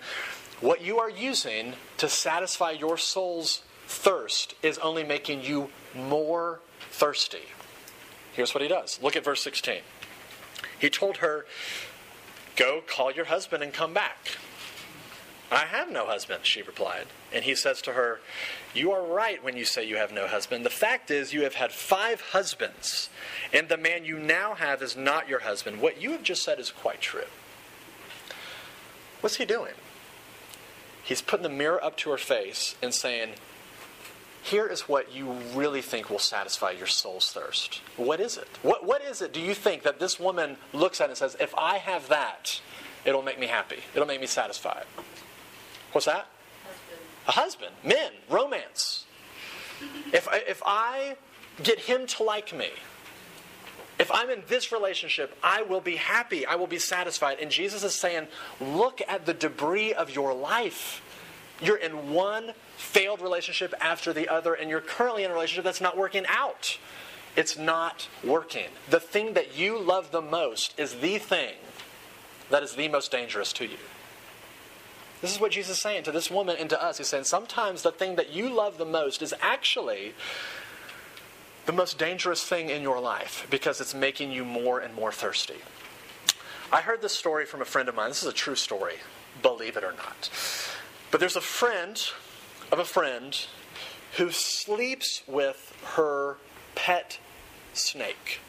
what 0.60 0.82
you 0.82 0.98
are 0.98 1.10
using 1.10 1.74
to 1.96 2.08
satisfy 2.08 2.70
your 2.70 2.96
soul's 2.96 3.62
thirst 3.86 4.54
is 4.62 4.78
only 4.78 5.04
making 5.04 5.42
you 5.42 5.70
more 5.94 6.60
thirsty. 6.90 7.46
Here's 8.34 8.54
what 8.54 8.62
he 8.62 8.68
does. 8.68 9.00
Look 9.02 9.16
at 9.16 9.24
verse 9.24 9.42
16. 9.42 9.80
He 10.78 10.90
told 10.90 11.18
her, 11.18 11.46
Go 12.56 12.82
call 12.86 13.12
your 13.12 13.26
husband 13.26 13.62
and 13.62 13.72
come 13.72 13.92
back. 13.92 14.38
I 15.50 15.66
have 15.66 15.90
no 15.90 16.06
husband, 16.06 16.40
she 16.44 16.62
replied. 16.62 17.06
And 17.32 17.44
he 17.44 17.54
says 17.54 17.80
to 17.82 17.92
her, 17.92 18.20
You 18.74 18.92
are 18.92 19.04
right 19.04 19.42
when 19.44 19.56
you 19.56 19.64
say 19.64 19.86
you 19.86 19.96
have 19.96 20.12
no 20.12 20.26
husband. 20.26 20.64
The 20.64 20.70
fact 20.70 21.10
is, 21.10 21.32
you 21.32 21.42
have 21.42 21.54
had 21.54 21.70
five 21.70 22.20
husbands, 22.20 23.10
and 23.52 23.68
the 23.68 23.76
man 23.76 24.04
you 24.04 24.18
now 24.18 24.54
have 24.54 24.82
is 24.82 24.96
not 24.96 25.28
your 25.28 25.40
husband. 25.40 25.80
What 25.80 26.00
you 26.00 26.12
have 26.12 26.22
just 26.22 26.42
said 26.42 26.58
is 26.58 26.70
quite 26.70 27.00
true. 27.00 27.26
What's 29.20 29.36
he 29.36 29.44
doing? 29.44 29.74
He's 31.02 31.22
putting 31.22 31.44
the 31.44 31.48
mirror 31.48 31.82
up 31.82 31.96
to 31.98 32.10
her 32.10 32.18
face 32.18 32.74
and 32.82 32.92
saying, 32.92 33.34
Here 34.46 34.68
is 34.68 34.82
what 34.82 35.12
you 35.12 35.32
really 35.56 35.82
think 35.82 36.08
will 36.08 36.20
satisfy 36.20 36.70
your 36.70 36.86
soul's 36.86 37.32
thirst. 37.32 37.80
What 37.96 38.20
is 38.20 38.36
it? 38.36 38.46
What, 38.62 38.86
what 38.86 39.02
is 39.02 39.20
it 39.20 39.32
do 39.32 39.40
you 39.40 39.54
think 39.54 39.82
that 39.82 39.98
this 39.98 40.20
woman 40.20 40.56
looks 40.72 41.00
at 41.00 41.08
and 41.08 41.18
says, 41.18 41.36
If 41.40 41.52
I 41.58 41.78
have 41.78 42.06
that, 42.10 42.60
it'll 43.04 43.22
make 43.22 43.40
me 43.40 43.48
happy, 43.48 43.80
it'll 43.92 44.06
make 44.06 44.20
me 44.20 44.28
satisfied? 44.28 44.84
What's 45.90 46.06
that? 46.06 46.28
A 47.26 47.32
husband. 47.32 47.72
Men. 47.82 48.12
Romance. 48.30 49.06
If, 50.12 50.28
if 50.30 50.62
I 50.64 51.16
get 51.64 51.80
him 51.80 52.06
to 52.06 52.22
like 52.22 52.56
me, 52.56 52.68
if 53.98 54.12
I'm 54.12 54.30
in 54.30 54.44
this 54.46 54.70
relationship, 54.70 55.36
I 55.42 55.62
will 55.62 55.80
be 55.80 55.96
happy. 55.96 56.46
I 56.46 56.54
will 56.54 56.68
be 56.68 56.78
satisfied. 56.78 57.38
And 57.40 57.50
Jesus 57.50 57.82
is 57.82 57.96
saying, 57.96 58.28
look 58.60 59.02
at 59.08 59.26
the 59.26 59.34
debris 59.34 59.92
of 59.92 60.14
your 60.14 60.34
life. 60.34 61.02
You're 61.60 61.76
in 61.76 62.12
one 62.12 62.52
failed 62.76 63.22
relationship 63.22 63.74
after 63.80 64.12
the 64.12 64.28
other, 64.28 64.54
and 64.54 64.68
you're 64.68 64.80
currently 64.80 65.24
in 65.24 65.30
a 65.30 65.34
relationship 65.34 65.64
that's 65.64 65.80
not 65.80 65.96
working 65.96 66.24
out. 66.28 66.78
It's 67.34 67.58
not 67.58 68.08
working. 68.24 68.68
The 68.88 69.00
thing 69.00 69.34
that 69.34 69.56
you 69.56 69.78
love 69.78 70.10
the 70.10 70.22
most 70.22 70.78
is 70.78 70.94
the 70.94 71.18
thing 71.18 71.54
that 72.50 72.62
is 72.62 72.74
the 72.74 72.88
most 72.88 73.10
dangerous 73.10 73.52
to 73.54 73.64
you. 73.64 73.78
This 75.20 75.34
is 75.34 75.40
what 75.40 75.52
Jesus 75.52 75.76
is 75.76 75.82
saying 75.82 76.04
to 76.04 76.12
this 76.12 76.30
woman 76.30 76.56
and 76.58 76.68
to 76.70 76.82
us. 76.82 76.98
He's 76.98 77.08
saying 77.08 77.24
sometimes 77.24 77.82
the 77.82 77.92
thing 77.92 78.16
that 78.16 78.32
you 78.32 78.48
love 78.48 78.78
the 78.78 78.84
most 78.84 79.22
is 79.22 79.34
actually 79.40 80.14
the 81.64 81.72
most 81.72 81.98
dangerous 81.98 82.44
thing 82.44 82.68
in 82.68 82.82
your 82.82 83.00
life 83.00 83.46
because 83.50 83.80
it's 83.80 83.94
making 83.94 84.30
you 84.30 84.44
more 84.44 84.78
and 84.78 84.94
more 84.94 85.10
thirsty. 85.10 85.56
I 86.72 86.80
heard 86.80 87.02
this 87.02 87.12
story 87.12 87.46
from 87.46 87.60
a 87.60 87.64
friend 87.64 87.88
of 87.88 87.94
mine. 87.94 88.10
This 88.10 88.22
is 88.22 88.28
a 88.28 88.32
true 88.32 88.56
story, 88.56 88.96
believe 89.42 89.76
it 89.76 89.84
or 89.84 89.92
not. 89.92 90.30
But 91.16 91.20
there's 91.20 91.36
a 91.36 91.40
friend 91.40 92.10
of 92.70 92.78
a 92.78 92.84
friend 92.84 93.46
who 94.18 94.30
sleeps 94.30 95.22
with 95.26 95.74
her 95.94 96.36
pet 96.74 97.18
snake. 97.72 98.40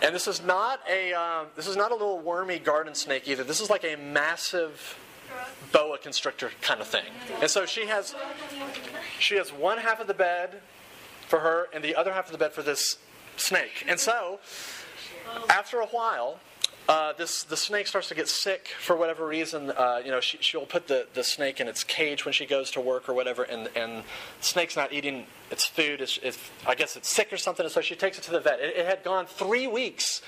And 0.00 0.14
this 0.14 0.28
is 0.28 0.44
not 0.44 0.78
a 0.88 1.12
um, 1.12 1.46
this 1.56 1.66
is 1.66 1.74
not 1.74 1.90
a 1.90 1.94
little 1.94 2.20
wormy 2.20 2.60
garden 2.60 2.94
snake 2.94 3.26
either. 3.26 3.42
This 3.42 3.60
is 3.60 3.68
like 3.68 3.82
a 3.82 3.96
massive 3.96 4.96
boa 5.72 5.98
constrictor 5.98 6.52
kind 6.62 6.80
of 6.80 6.86
thing. 6.86 7.10
And 7.40 7.50
so 7.50 7.66
she 7.66 7.86
has 7.86 8.14
she 9.18 9.34
has 9.34 9.52
one 9.52 9.78
half 9.78 9.98
of 9.98 10.06
the 10.06 10.14
bed 10.14 10.60
for 11.26 11.40
her 11.40 11.66
and 11.74 11.82
the 11.82 11.96
other 11.96 12.12
half 12.12 12.26
of 12.26 12.30
the 12.30 12.38
bed 12.38 12.52
for 12.52 12.62
this 12.62 12.98
snake. 13.36 13.84
And 13.88 13.98
so 13.98 14.38
after 15.48 15.80
a 15.80 15.86
while, 15.86 16.38
uh, 16.86 17.14
this 17.14 17.44
the 17.44 17.56
snake 17.56 17.86
starts 17.86 18.08
to 18.08 18.14
get 18.14 18.28
sick 18.28 18.68
for 18.78 18.94
whatever 18.94 19.26
reason. 19.26 19.70
Uh, 19.70 20.02
you 20.04 20.10
know, 20.10 20.20
she, 20.20 20.36
she'll 20.40 20.66
put 20.66 20.86
the, 20.86 21.06
the 21.14 21.24
snake 21.24 21.58
in 21.58 21.66
its 21.66 21.82
cage 21.82 22.26
when 22.26 22.34
she 22.34 22.44
goes 22.44 22.70
to 22.72 22.80
work 22.80 23.08
or 23.08 23.14
whatever, 23.14 23.42
and 23.42 23.70
and 23.74 24.04
the 24.40 24.44
snake's 24.44 24.76
not 24.76 24.92
eating 24.92 25.24
its 25.50 25.64
food. 25.64 26.02
It's, 26.02 26.18
it's, 26.22 26.38
I 26.66 26.74
guess 26.74 26.94
it's 26.96 27.08
sick 27.08 27.32
or 27.32 27.38
something, 27.38 27.64
and 27.64 27.72
so 27.72 27.80
she 27.80 27.94
takes 27.94 28.18
it 28.18 28.24
to 28.24 28.30
the 28.30 28.40
vet. 28.40 28.60
It, 28.60 28.76
it 28.76 28.86
had 28.86 29.02
gone 29.02 29.24
three 29.24 29.66
weeks 29.66 30.20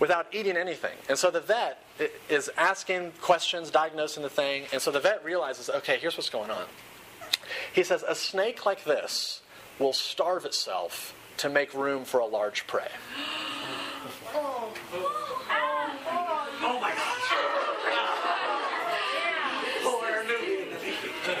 without 0.00 0.26
eating 0.32 0.56
anything, 0.56 0.96
and 1.08 1.16
so 1.16 1.30
the 1.30 1.40
vet 1.40 1.82
is 2.28 2.50
asking 2.58 3.12
questions, 3.22 3.70
diagnosing 3.70 4.22
the 4.22 4.28
thing, 4.28 4.64
and 4.70 4.82
so 4.82 4.90
the 4.90 5.00
vet 5.00 5.24
realizes, 5.24 5.70
okay, 5.70 5.98
here's 5.98 6.16
what's 6.18 6.30
going 6.30 6.50
on. 6.50 6.64
He 7.72 7.82
says 7.82 8.04
a 8.06 8.14
snake 8.14 8.66
like 8.66 8.84
this 8.84 9.40
will 9.78 9.94
starve 9.94 10.44
itself 10.44 11.14
to 11.38 11.48
make 11.48 11.72
room 11.72 12.04
for 12.04 12.20
a 12.20 12.26
large 12.26 12.66
prey. 12.66 12.88
Oh. 14.34 14.72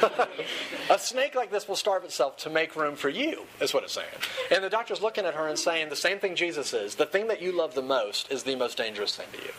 A 0.02 0.98
snake 0.98 1.34
like 1.34 1.50
this 1.50 1.68
will 1.68 1.76
starve 1.76 2.04
itself 2.04 2.36
to 2.38 2.50
make 2.50 2.76
room 2.76 2.96
for 2.96 3.08
you, 3.08 3.42
is 3.60 3.72
what 3.72 3.84
it's 3.84 3.92
saying. 3.92 4.08
And 4.50 4.62
the 4.62 4.70
doctor's 4.70 5.00
looking 5.00 5.24
at 5.24 5.34
her 5.34 5.46
and 5.46 5.58
saying 5.58 5.88
the 5.88 5.96
same 5.96 6.18
thing 6.18 6.34
Jesus 6.34 6.72
is 6.72 6.96
the 6.96 7.06
thing 7.06 7.28
that 7.28 7.40
you 7.40 7.52
love 7.52 7.74
the 7.74 7.82
most 7.82 8.30
is 8.30 8.42
the 8.42 8.56
most 8.56 8.76
dangerous 8.76 9.16
thing 9.16 9.26
to 9.32 9.38
you. 9.38 9.52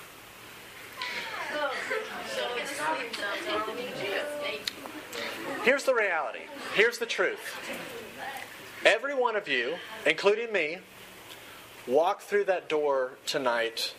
Here's 5.63 5.83
the 5.85 5.95
reality. 5.95 6.41
Here's 6.75 6.97
the 6.97 7.05
truth. 7.05 7.39
Every 8.85 9.15
one 9.15 9.37
of 9.37 9.47
you, 9.47 9.75
including 10.05 10.51
me, 10.51 10.79
walk 11.87 12.21
through 12.21 12.45
that 12.45 12.67
door 12.67 13.11
tonight 13.25 13.93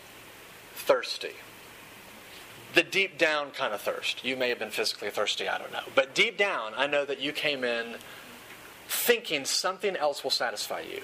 thirsty 0.75 1.33
the 2.75 2.83
deep 2.83 3.19
down 3.19 3.51
kind 3.53 3.73
of 3.73 3.81
thirst. 3.81 4.25
You 4.25 4.37
may 4.37 4.49
have 4.49 4.59
been 4.59 4.71
physically 4.71 5.11
thirsty, 5.11 5.49
I 5.49 5.59
don't 5.59 5.73
know. 5.73 5.85
But 5.95 6.15
deep 6.15 6.37
down, 6.37 6.73
I 6.77 6.87
know 6.87 7.05
that 7.05 7.21
you 7.21 7.33
came 7.33 7.65
in 7.65 7.97
thinking 8.89 9.45
something 9.45 9.97
else 9.97 10.23
will 10.23 10.31
satisfy 10.31 10.81
you. 10.81 11.03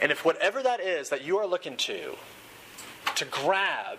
And 0.00 0.10
if 0.10 0.24
whatever 0.24 0.62
that 0.62 0.80
is 0.80 1.08
that 1.10 1.22
you 1.22 1.38
are 1.38 1.46
looking 1.46 1.76
to, 1.76 2.16
to 3.14 3.24
grab 3.24 3.98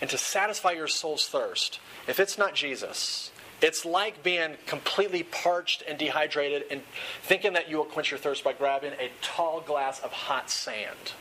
and 0.00 0.08
to 0.10 0.18
satisfy 0.18 0.72
your 0.72 0.88
soul's 0.88 1.26
thirst, 1.26 1.80
if 2.06 2.20
it's 2.20 2.38
not 2.38 2.54
Jesus, 2.54 3.30
it's 3.60 3.84
like 3.84 4.22
being 4.22 4.56
completely 4.66 5.24
parched 5.24 5.82
and 5.86 5.98
dehydrated 5.98 6.64
and 6.70 6.82
thinking 7.22 7.52
that 7.54 7.68
you 7.68 7.76
will 7.76 7.84
quench 7.84 8.10
your 8.10 8.18
thirst 8.18 8.44
by 8.44 8.52
grabbing 8.52 8.92
a 8.92 9.10
tall 9.20 9.60
glass 9.60 10.00
of 10.00 10.12
hot 10.12 10.50
sand. 10.50 11.12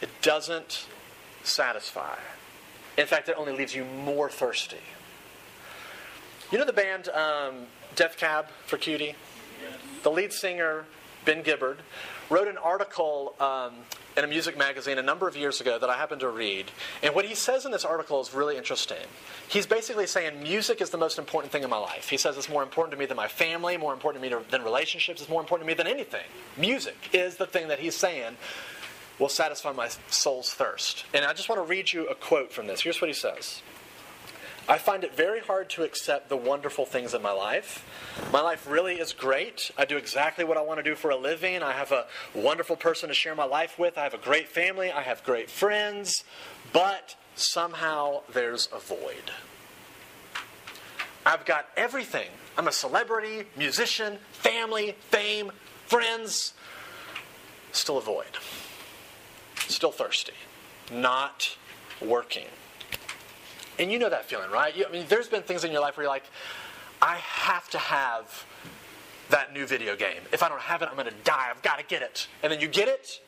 It 0.00 0.10
doesn't 0.22 0.86
satisfy. 1.42 2.16
In 2.98 3.06
fact, 3.06 3.28
it 3.28 3.36
only 3.38 3.52
leaves 3.52 3.74
you 3.74 3.84
more 3.84 4.28
thirsty. 4.28 4.76
You 6.50 6.58
know 6.58 6.64
the 6.64 6.72
band 6.72 7.08
um, 7.10 7.66
Death 7.94 8.16
Cab 8.16 8.46
for 8.66 8.76
Cutie? 8.76 9.14
The 10.02 10.10
lead 10.10 10.32
singer, 10.32 10.84
Ben 11.24 11.42
Gibbard, 11.42 11.78
wrote 12.28 12.48
an 12.48 12.58
article 12.58 13.34
um, 13.38 13.74
in 14.16 14.24
a 14.24 14.26
music 14.26 14.58
magazine 14.58 14.98
a 14.98 15.02
number 15.02 15.28
of 15.28 15.36
years 15.36 15.60
ago 15.60 15.78
that 15.78 15.88
I 15.88 15.96
happened 15.96 16.22
to 16.22 16.28
read. 16.28 16.72
And 17.02 17.14
what 17.14 17.24
he 17.24 17.36
says 17.36 17.64
in 17.64 17.70
this 17.70 17.84
article 17.84 18.20
is 18.20 18.34
really 18.34 18.56
interesting. 18.56 19.06
He's 19.48 19.66
basically 19.66 20.06
saying 20.06 20.42
music 20.42 20.80
is 20.80 20.90
the 20.90 20.98
most 20.98 21.18
important 21.18 21.52
thing 21.52 21.62
in 21.62 21.70
my 21.70 21.78
life. 21.78 22.08
He 22.08 22.16
says 22.16 22.36
it's 22.36 22.48
more 22.48 22.64
important 22.64 22.92
to 22.92 22.98
me 22.98 23.06
than 23.06 23.16
my 23.16 23.28
family, 23.28 23.76
more 23.76 23.92
important 23.92 24.24
to 24.24 24.30
me 24.30 24.44
than 24.50 24.62
relationships, 24.64 25.20
it's 25.20 25.30
more 25.30 25.40
important 25.40 25.68
to 25.68 25.72
me 25.72 25.76
than 25.76 25.86
anything. 25.86 26.26
Music 26.56 26.96
is 27.12 27.36
the 27.36 27.46
thing 27.46 27.68
that 27.68 27.78
he's 27.78 27.94
saying 27.94 28.36
will 29.18 29.28
satisfy 29.28 29.72
my 29.72 29.88
soul's 30.08 30.52
thirst. 30.52 31.04
And 31.12 31.24
I 31.24 31.32
just 31.32 31.48
want 31.48 31.60
to 31.60 31.68
read 31.68 31.92
you 31.92 32.06
a 32.06 32.14
quote 32.14 32.52
from 32.52 32.66
this. 32.66 32.82
Here's 32.82 33.00
what 33.00 33.08
he 33.08 33.14
says 33.14 33.62
I 34.68 34.76
find 34.76 35.02
it 35.02 35.16
very 35.16 35.40
hard 35.40 35.70
to 35.70 35.82
accept 35.82 36.28
the 36.28 36.36
wonderful 36.36 36.84
things 36.84 37.14
in 37.14 37.22
my 37.22 37.32
life. 37.32 37.84
My 38.32 38.42
life 38.42 38.68
really 38.68 39.00
is 39.00 39.14
great. 39.14 39.70
I 39.78 39.86
do 39.86 39.96
exactly 39.96 40.44
what 40.44 40.58
I 40.58 40.60
want 40.60 40.78
to 40.78 40.82
do 40.82 40.94
for 40.94 41.10
a 41.10 41.16
living. 41.16 41.62
I 41.62 41.72
have 41.72 41.90
a 41.90 42.06
wonderful 42.34 42.76
person 42.76 43.08
to 43.08 43.14
share 43.14 43.34
my 43.34 43.44
life 43.44 43.78
with. 43.78 43.96
I 43.96 44.04
have 44.04 44.14
a 44.14 44.18
great 44.18 44.48
family. 44.48 44.92
I 44.92 45.02
have 45.02 45.24
great 45.24 45.50
friends. 45.50 46.22
But 46.72 47.16
somehow 47.34 48.20
there's 48.32 48.68
a 48.74 48.78
void. 48.78 49.32
I've 51.24 51.46
got 51.46 51.66
everything. 51.76 52.28
I'm 52.58 52.68
a 52.68 52.72
celebrity, 52.72 53.44
musician, 53.56 54.18
family, 54.32 54.96
fame, 55.10 55.50
friends. 55.86 56.52
Still 57.72 57.98
a 57.98 58.02
void 58.02 58.36
still 59.68 59.92
thirsty, 59.92 60.32
not 60.92 61.56
working. 62.00 62.46
And 63.78 63.92
you 63.92 63.98
know 63.98 64.08
that 64.08 64.24
feeling, 64.24 64.50
right? 64.50 64.76
You, 64.76 64.86
I 64.86 64.90
mean, 64.90 65.06
there's 65.08 65.28
been 65.28 65.42
things 65.42 65.64
in 65.64 65.70
your 65.70 65.80
life 65.80 65.96
where 65.96 66.04
you're 66.04 66.12
like, 66.12 66.24
I 67.00 67.16
have 67.16 67.68
to 67.70 67.78
have 67.78 68.44
that 69.30 69.52
new 69.52 69.66
video 69.66 69.94
game. 69.94 70.22
If 70.32 70.42
I 70.42 70.48
don't 70.48 70.60
have 70.60 70.82
it, 70.82 70.88
I'm 70.88 70.96
going 70.96 71.06
to 71.06 71.14
die. 71.22 71.48
I've 71.50 71.62
got 71.62 71.78
to 71.78 71.84
get 71.84 72.02
it. 72.02 72.26
And 72.42 72.52
then 72.52 72.60
you 72.60 72.66
get 72.66 72.88
it, 72.88 73.20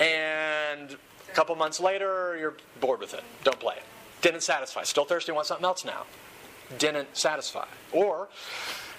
and 0.00 0.96
a 1.28 1.34
couple 1.34 1.54
months 1.56 1.80
later, 1.80 2.36
you're 2.38 2.56
bored 2.80 3.00
with 3.00 3.14
it. 3.14 3.22
Don't 3.44 3.58
play 3.58 3.74
it. 3.76 3.82
Didn't 4.22 4.42
satisfy. 4.42 4.84
Still 4.84 5.04
thirsty, 5.04 5.32
want 5.32 5.46
something 5.46 5.64
else 5.64 5.84
now. 5.84 6.04
Didn't 6.78 7.16
satisfy. 7.16 7.66
Or 7.92 8.28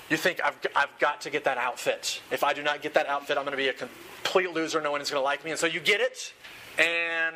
you 0.10 0.18
think, 0.18 0.42
I've, 0.44 0.58
I've 0.76 0.98
got 1.00 1.22
to 1.22 1.30
get 1.30 1.44
that 1.46 1.58
outfit. 1.58 2.22
If 2.32 2.44
I 2.44 2.54
do 2.54 2.62
not 2.62 2.82
get 2.82 2.94
that 2.94 3.08
outfit, 3.08 3.38
I'm 3.38 3.44
going 3.44 3.52
to 3.52 3.58
be 3.58 3.68
a 3.70 3.74
complete 3.74 4.52
loser. 4.52 4.82
No 4.82 4.92
one 4.92 5.02
is 5.02 5.10
going 5.10 5.22
to 5.22 5.26
like 5.26 5.44
me. 5.44 5.52
And 5.52 5.60
so 5.60 5.68
you 5.68 5.80
get 5.80 6.02
it, 6.02 6.34
and 6.80 7.36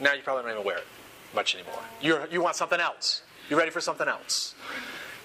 now 0.00 0.12
you 0.14 0.22
probably 0.22 0.42
don't 0.42 0.52
even 0.52 0.64
wear 0.64 0.78
it 0.78 0.86
much 1.34 1.54
anymore. 1.54 1.80
you 2.00 2.18
you 2.30 2.42
want 2.42 2.56
something 2.56 2.80
else. 2.80 3.22
You're 3.48 3.58
ready 3.58 3.70
for 3.70 3.80
something 3.80 4.08
else. 4.08 4.54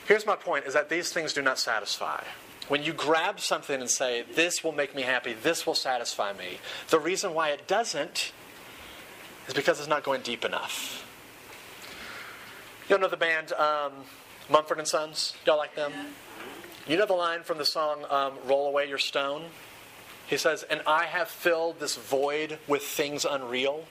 Here's 0.06 0.26
my 0.26 0.36
point 0.36 0.66
is 0.66 0.74
that 0.74 0.90
these 0.90 1.12
things 1.14 1.34
do 1.34 1.42
not 1.42 1.58
satisfy. 1.60 2.24
when 2.68 2.84
you 2.84 2.94
grab 2.94 3.40
something 3.40 3.80
and 3.80 3.90
say, 3.90 4.24
This 4.36 4.64
will 4.64 4.72
make 4.74 4.96
me 4.96 5.02
happy, 5.04 5.34
this 5.34 5.66
will 5.66 5.76
satisfy 5.76 6.34
me, 6.34 6.60
the 6.90 7.00
reason 7.00 7.34
why 7.34 7.50
it 7.50 7.68
doesn't 7.68 8.32
is 9.48 9.54
because 9.54 9.80
it's 9.80 9.88
not 9.88 10.04
going 10.04 10.22
deep 10.22 10.46
enough. 10.46 11.06
You 12.90 12.98
know 12.98 13.08
the 13.08 13.18
band 13.18 13.54
um, 13.54 13.94
Mumford 14.50 14.80
and 14.80 14.88
Sons? 14.88 15.36
Y'all 15.46 15.58
like 15.58 15.76
them? 15.76 15.92
You 16.88 16.98
know 16.98 17.06
the 17.06 17.14
line 17.14 17.44
from 17.44 17.60
the 17.60 17.66
song 17.66 18.04
um, 18.10 18.34
Roll 18.48 18.68
Away 18.68 18.88
Your 18.90 18.98
Stone? 18.98 19.44
He 20.30 20.38
says, 20.38 20.64
And 20.64 20.82
I 20.86 21.06
have 21.06 21.28
filled 21.28 21.80
this 21.80 21.96
void 21.96 22.60
with 22.68 22.84
things 22.84 23.26
unreal, 23.26 23.86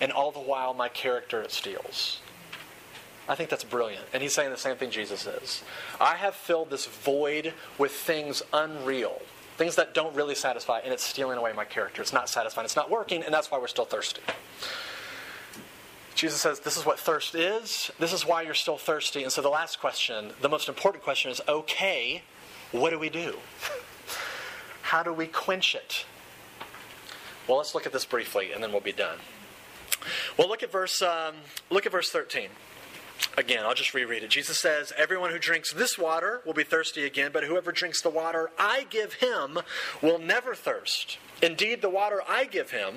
and 0.00 0.10
all 0.10 0.32
the 0.32 0.40
while 0.40 0.74
my 0.74 0.88
character 0.88 1.40
it 1.40 1.52
steals. 1.52 2.20
I 3.28 3.34
think 3.34 3.48
that's 3.50 3.64
brilliant. 3.64 4.04
And 4.12 4.22
he's 4.22 4.32
saying 4.32 4.50
the 4.50 4.56
same 4.56 4.76
thing 4.76 4.90
Jesus 4.90 5.26
is. 5.26 5.62
I 6.00 6.16
have 6.16 6.34
filled 6.34 6.70
this 6.70 6.86
void 6.86 7.52
with 7.76 7.92
things 7.92 8.42
unreal, 8.52 9.22
things 9.56 9.76
that 9.76 9.94
don't 9.94 10.14
really 10.16 10.34
satisfy, 10.34 10.80
and 10.80 10.92
it's 10.92 11.04
stealing 11.04 11.38
away 11.38 11.52
my 11.52 11.64
character. 11.64 12.02
It's 12.02 12.12
not 12.12 12.28
satisfying, 12.28 12.64
it's 12.64 12.76
not 12.76 12.90
working, 12.90 13.22
and 13.22 13.32
that's 13.32 13.50
why 13.50 13.58
we're 13.58 13.68
still 13.68 13.84
thirsty. 13.84 14.22
Jesus 16.14 16.40
says, 16.40 16.58
This 16.60 16.76
is 16.76 16.84
what 16.84 16.98
thirst 16.98 17.36
is. 17.36 17.92
This 18.00 18.12
is 18.12 18.26
why 18.26 18.42
you're 18.42 18.54
still 18.54 18.78
thirsty. 18.78 19.22
And 19.22 19.30
so 19.30 19.42
the 19.42 19.48
last 19.48 19.78
question, 19.78 20.32
the 20.40 20.48
most 20.48 20.68
important 20.68 21.04
question 21.04 21.30
is 21.30 21.40
okay, 21.46 22.22
what 22.72 22.90
do 22.90 22.98
we 22.98 23.10
do? 23.10 23.36
How 24.88 25.02
do 25.02 25.12
we 25.12 25.26
quench 25.26 25.74
it? 25.74 26.06
Well, 27.46 27.58
let's 27.58 27.74
look 27.74 27.84
at 27.84 27.92
this 27.92 28.06
briefly, 28.06 28.52
and 28.54 28.62
then 28.62 28.72
we'll 28.72 28.80
be 28.80 28.90
done. 28.90 29.18
Well, 30.38 30.48
look 30.48 30.62
at 30.62 30.72
verse, 30.72 31.02
um, 31.02 31.34
look 31.68 31.84
at 31.84 31.92
verse 31.92 32.08
13. 32.08 32.48
Again, 33.36 33.66
I'll 33.66 33.74
just 33.74 33.92
reread 33.92 34.22
it. 34.22 34.30
Jesus 34.30 34.58
says, 34.58 34.94
Everyone 34.96 35.30
who 35.30 35.38
drinks 35.38 35.74
this 35.74 35.98
water 35.98 36.40
will 36.46 36.54
be 36.54 36.64
thirsty 36.64 37.04
again, 37.04 37.32
but 37.34 37.44
whoever 37.44 37.70
drinks 37.70 38.00
the 38.00 38.08
water 38.08 38.50
I 38.58 38.86
give 38.88 39.12
him 39.12 39.58
will 40.00 40.18
never 40.18 40.54
thirst. 40.54 41.18
Indeed, 41.42 41.82
the 41.82 41.90
water 41.90 42.22
I 42.26 42.46
give 42.46 42.70
him 42.70 42.94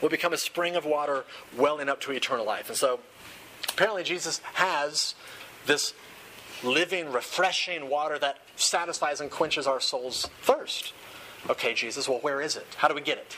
will 0.00 0.08
become 0.08 0.32
a 0.32 0.38
spring 0.38 0.76
of 0.76 0.86
water 0.86 1.26
welling 1.54 1.90
up 1.90 2.00
to 2.02 2.12
eternal 2.12 2.46
life. 2.46 2.70
And 2.70 2.78
so, 2.78 3.00
apparently, 3.68 4.02
Jesus 4.02 4.38
has 4.54 5.14
this 5.66 5.92
living, 6.64 7.12
refreshing 7.12 7.90
water 7.90 8.18
that 8.18 8.38
satisfies 8.56 9.20
and 9.20 9.30
quenches 9.30 9.66
our 9.66 9.78
soul's 9.78 10.30
thirst. 10.40 10.94
Okay, 11.50 11.74
Jesus, 11.74 12.08
well, 12.08 12.18
where 12.20 12.40
is 12.40 12.56
it? 12.56 12.66
How 12.76 12.88
do 12.88 12.94
we 12.94 13.00
get 13.00 13.18
it? 13.18 13.36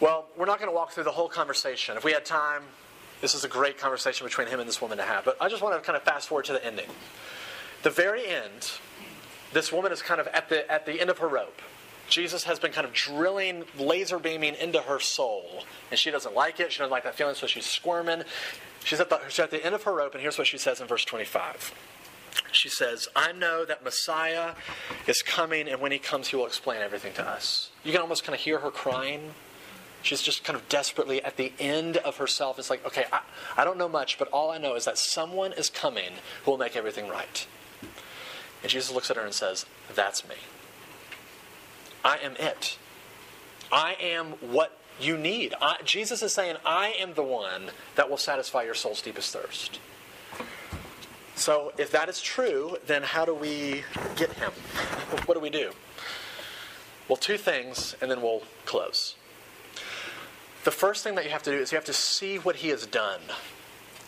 Well, 0.00 0.26
we're 0.36 0.46
not 0.46 0.58
going 0.58 0.70
to 0.70 0.74
walk 0.74 0.92
through 0.92 1.04
the 1.04 1.12
whole 1.12 1.28
conversation. 1.28 1.96
If 1.96 2.04
we 2.04 2.12
had 2.12 2.24
time, 2.24 2.62
this 3.20 3.34
is 3.34 3.44
a 3.44 3.48
great 3.48 3.78
conversation 3.78 4.26
between 4.26 4.46
him 4.48 4.60
and 4.60 4.68
this 4.68 4.80
woman 4.80 4.98
to 4.98 5.04
have. 5.04 5.24
But 5.24 5.36
I 5.40 5.48
just 5.48 5.62
want 5.62 5.74
to 5.74 5.80
kind 5.84 5.96
of 5.96 6.02
fast 6.02 6.28
forward 6.28 6.46
to 6.46 6.52
the 6.52 6.64
ending. 6.64 6.88
The 7.82 7.90
very 7.90 8.26
end, 8.26 8.72
this 9.52 9.72
woman 9.72 9.92
is 9.92 10.02
kind 10.02 10.20
of 10.20 10.26
at 10.28 10.48
the, 10.48 10.70
at 10.70 10.86
the 10.86 11.00
end 11.00 11.10
of 11.10 11.18
her 11.18 11.28
rope. 11.28 11.60
Jesus 12.08 12.44
has 12.44 12.58
been 12.58 12.72
kind 12.72 12.86
of 12.86 12.92
drilling, 12.92 13.64
laser 13.78 14.18
beaming 14.18 14.54
into 14.54 14.80
her 14.80 15.00
soul. 15.00 15.64
And 15.90 15.98
she 15.98 16.10
doesn't 16.10 16.34
like 16.34 16.60
it. 16.60 16.72
She 16.72 16.78
doesn't 16.78 16.90
like 16.90 17.04
that 17.04 17.14
feeling, 17.14 17.34
so 17.34 17.46
she's 17.46 17.66
squirming. 17.66 18.22
She's 18.84 19.00
at 19.00 19.10
the, 19.10 19.20
she's 19.28 19.40
at 19.40 19.50
the 19.50 19.64
end 19.64 19.74
of 19.74 19.82
her 19.82 19.92
rope, 19.92 20.14
and 20.14 20.22
here's 20.22 20.38
what 20.38 20.46
she 20.46 20.58
says 20.58 20.80
in 20.80 20.86
verse 20.86 21.04
25. 21.04 21.74
She 22.56 22.68
says, 22.68 23.08
I 23.14 23.32
know 23.32 23.64
that 23.64 23.84
Messiah 23.84 24.54
is 25.06 25.22
coming, 25.22 25.68
and 25.68 25.80
when 25.80 25.92
he 25.92 25.98
comes, 25.98 26.28
he 26.28 26.36
will 26.36 26.46
explain 26.46 26.80
everything 26.80 27.12
to 27.14 27.26
us. 27.26 27.70
You 27.84 27.92
can 27.92 28.00
almost 28.00 28.24
kind 28.24 28.34
of 28.34 28.40
hear 28.40 28.58
her 28.60 28.70
crying 28.70 29.34
She's 30.06 30.22
just 30.22 30.44
kind 30.44 30.56
of 30.56 30.68
desperately 30.68 31.20
at 31.24 31.36
the 31.36 31.52
end 31.58 31.96
of 31.96 32.18
herself. 32.18 32.60
It's 32.60 32.70
like, 32.70 32.86
okay, 32.86 33.06
I, 33.12 33.22
I 33.56 33.64
don't 33.64 33.76
know 33.76 33.88
much, 33.88 34.18
but 34.18 34.28
all 34.28 34.52
I 34.52 34.58
know 34.58 34.76
is 34.76 34.84
that 34.84 34.98
someone 34.98 35.52
is 35.52 35.68
coming 35.68 36.12
who 36.44 36.52
will 36.52 36.58
make 36.58 36.76
everything 36.76 37.08
right. 37.08 37.44
And 38.62 38.70
Jesus 38.70 38.94
looks 38.94 39.10
at 39.10 39.16
her 39.16 39.24
and 39.24 39.34
says, 39.34 39.66
That's 39.92 40.26
me. 40.28 40.36
I 42.04 42.18
am 42.18 42.36
it. 42.36 42.78
I 43.72 43.96
am 44.00 44.26
what 44.34 44.78
you 45.00 45.18
need. 45.18 45.54
I, 45.60 45.78
Jesus 45.84 46.22
is 46.22 46.32
saying, 46.32 46.54
I 46.64 46.94
am 47.00 47.14
the 47.14 47.24
one 47.24 47.70
that 47.96 48.08
will 48.08 48.16
satisfy 48.16 48.62
your 48.62 48.74
soul's 48.74 49.02
deepest 49.02 49.32
thirst. 49.32 49.80
So, 51.36 51.72
if 51.78 51.90
that 51.92 52.08
is 52.08 52.20
true, 52.20 52.78
then 52.86 53.02
how 53.02 53.24
do 53.24 53.34
we 53.34 53.84
get 54.16 54.32
him? 54.32 54.52
what 55.26 55.34
do 55.34 55.40
we 55.40 55.50
do? 55.50 55.70
Well, 57.08 57.16
two 57.16 57.36
things, 57.36 57.94
and 58.00 58.10
then 58.10 58.20
we'll 58.20 58.42
close 58.64 59.14
the 60.66 60.72
first 60.72 61.04
thing 61.04 61.14
that 61.14 61.24
you 61.24 61.30
have 61.30 61.44
to 61.44 61.52
do 61.52 61.58
is 61.58 61.70
you 61.70 61.76
have 61.76 61.84
to 61.84 61.92
see 61.92 62.40
what 62.40 62.56
he 62.56 62.70
has 62.70 62.86
done. 62.86 63.20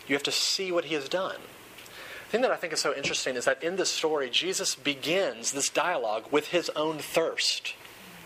You 0.09 0.17
have 0.17 0.25
to 0.25 0.33
see 0.33 0.73
what 0.73 0.87
he 0.87 0.95
has 0.97 1.09
done. 1.09 1.37
The 2.27 2.33
thing 2.33 2.41
that 2.41 2.51
I 2.51 2.57
think 2.57 2.73
is 2.73 2.81
so 2.81 2.93
interesting 2.93 3.37
is 3.37 3.45
that 3.45 3.63
in 3.63 3.77
this 3.77 3.91
story, 3.91 4.29
Jesus 4.29 4.75
begins 4.75 5.53
this 5.53 5.69
dialogue 5.69 6.25
with 6.33 6.49
his 6.49 6.69
own 6.71 6.99
thirst. 6.99 7.75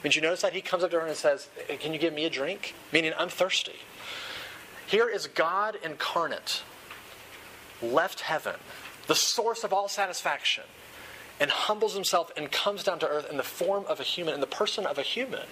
I 0.01 0.03
mean, 0.03 0.13
you 0.15 0.23
notice 0.23 0.41
that 0.41 0.55
he 0.55 0.63
comes 0.63 0.83
up 0.83 0.91
to 0.93 1.01
her 1.01 1.07
and 1.07 1.15
says, 1.15 1.51
Can 1.79 1.93
you 1.93 1.99
give 1.99 2.15
me 2.15 2.25
a 2.25 2.31
drink? 2.31 2.75
Meaning, 2.91 3.13
I'm 3.19 3.29
thirsty. 3.29 3.81
Here 4.87 5.11
is 5.11 5.27
God 5.27 5.77
incarnate, 5.85 6.63
left 7.83 8.21
heaven, 8.21 8.57
the 9.07 9.15
source 9.15 9.65
of 9.65 9.73
all 9.73 9.89
satisfaction, 9.89 10.65
and 11.41 11.51
humbles 11.51 11.95
himself 11.95 12.31
and 12.37 12.53
comes 12.53 12.85
down 12.85 12.99
to 13.01 13.09
earth 13.09 13.29
in 13.31 13.37
the 13.37 13.43
form 13.43 13.85
of 13.89 13.99
a 13.99 14.05
human, 14.05 14.35
in 14.35 14.41
the 14.41 14.47
person 14.47 14.87
of 14.87 14.99
a 14.99 15.03
human 15.03 15.47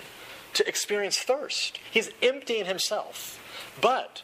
to 0.55 0.67
experience 0.69 1.19
thirst. 1.19 1.79
He's 1.91 2.11
emptying 2.23 2.67
himself. 2.67 3.39
But 3.81 4.23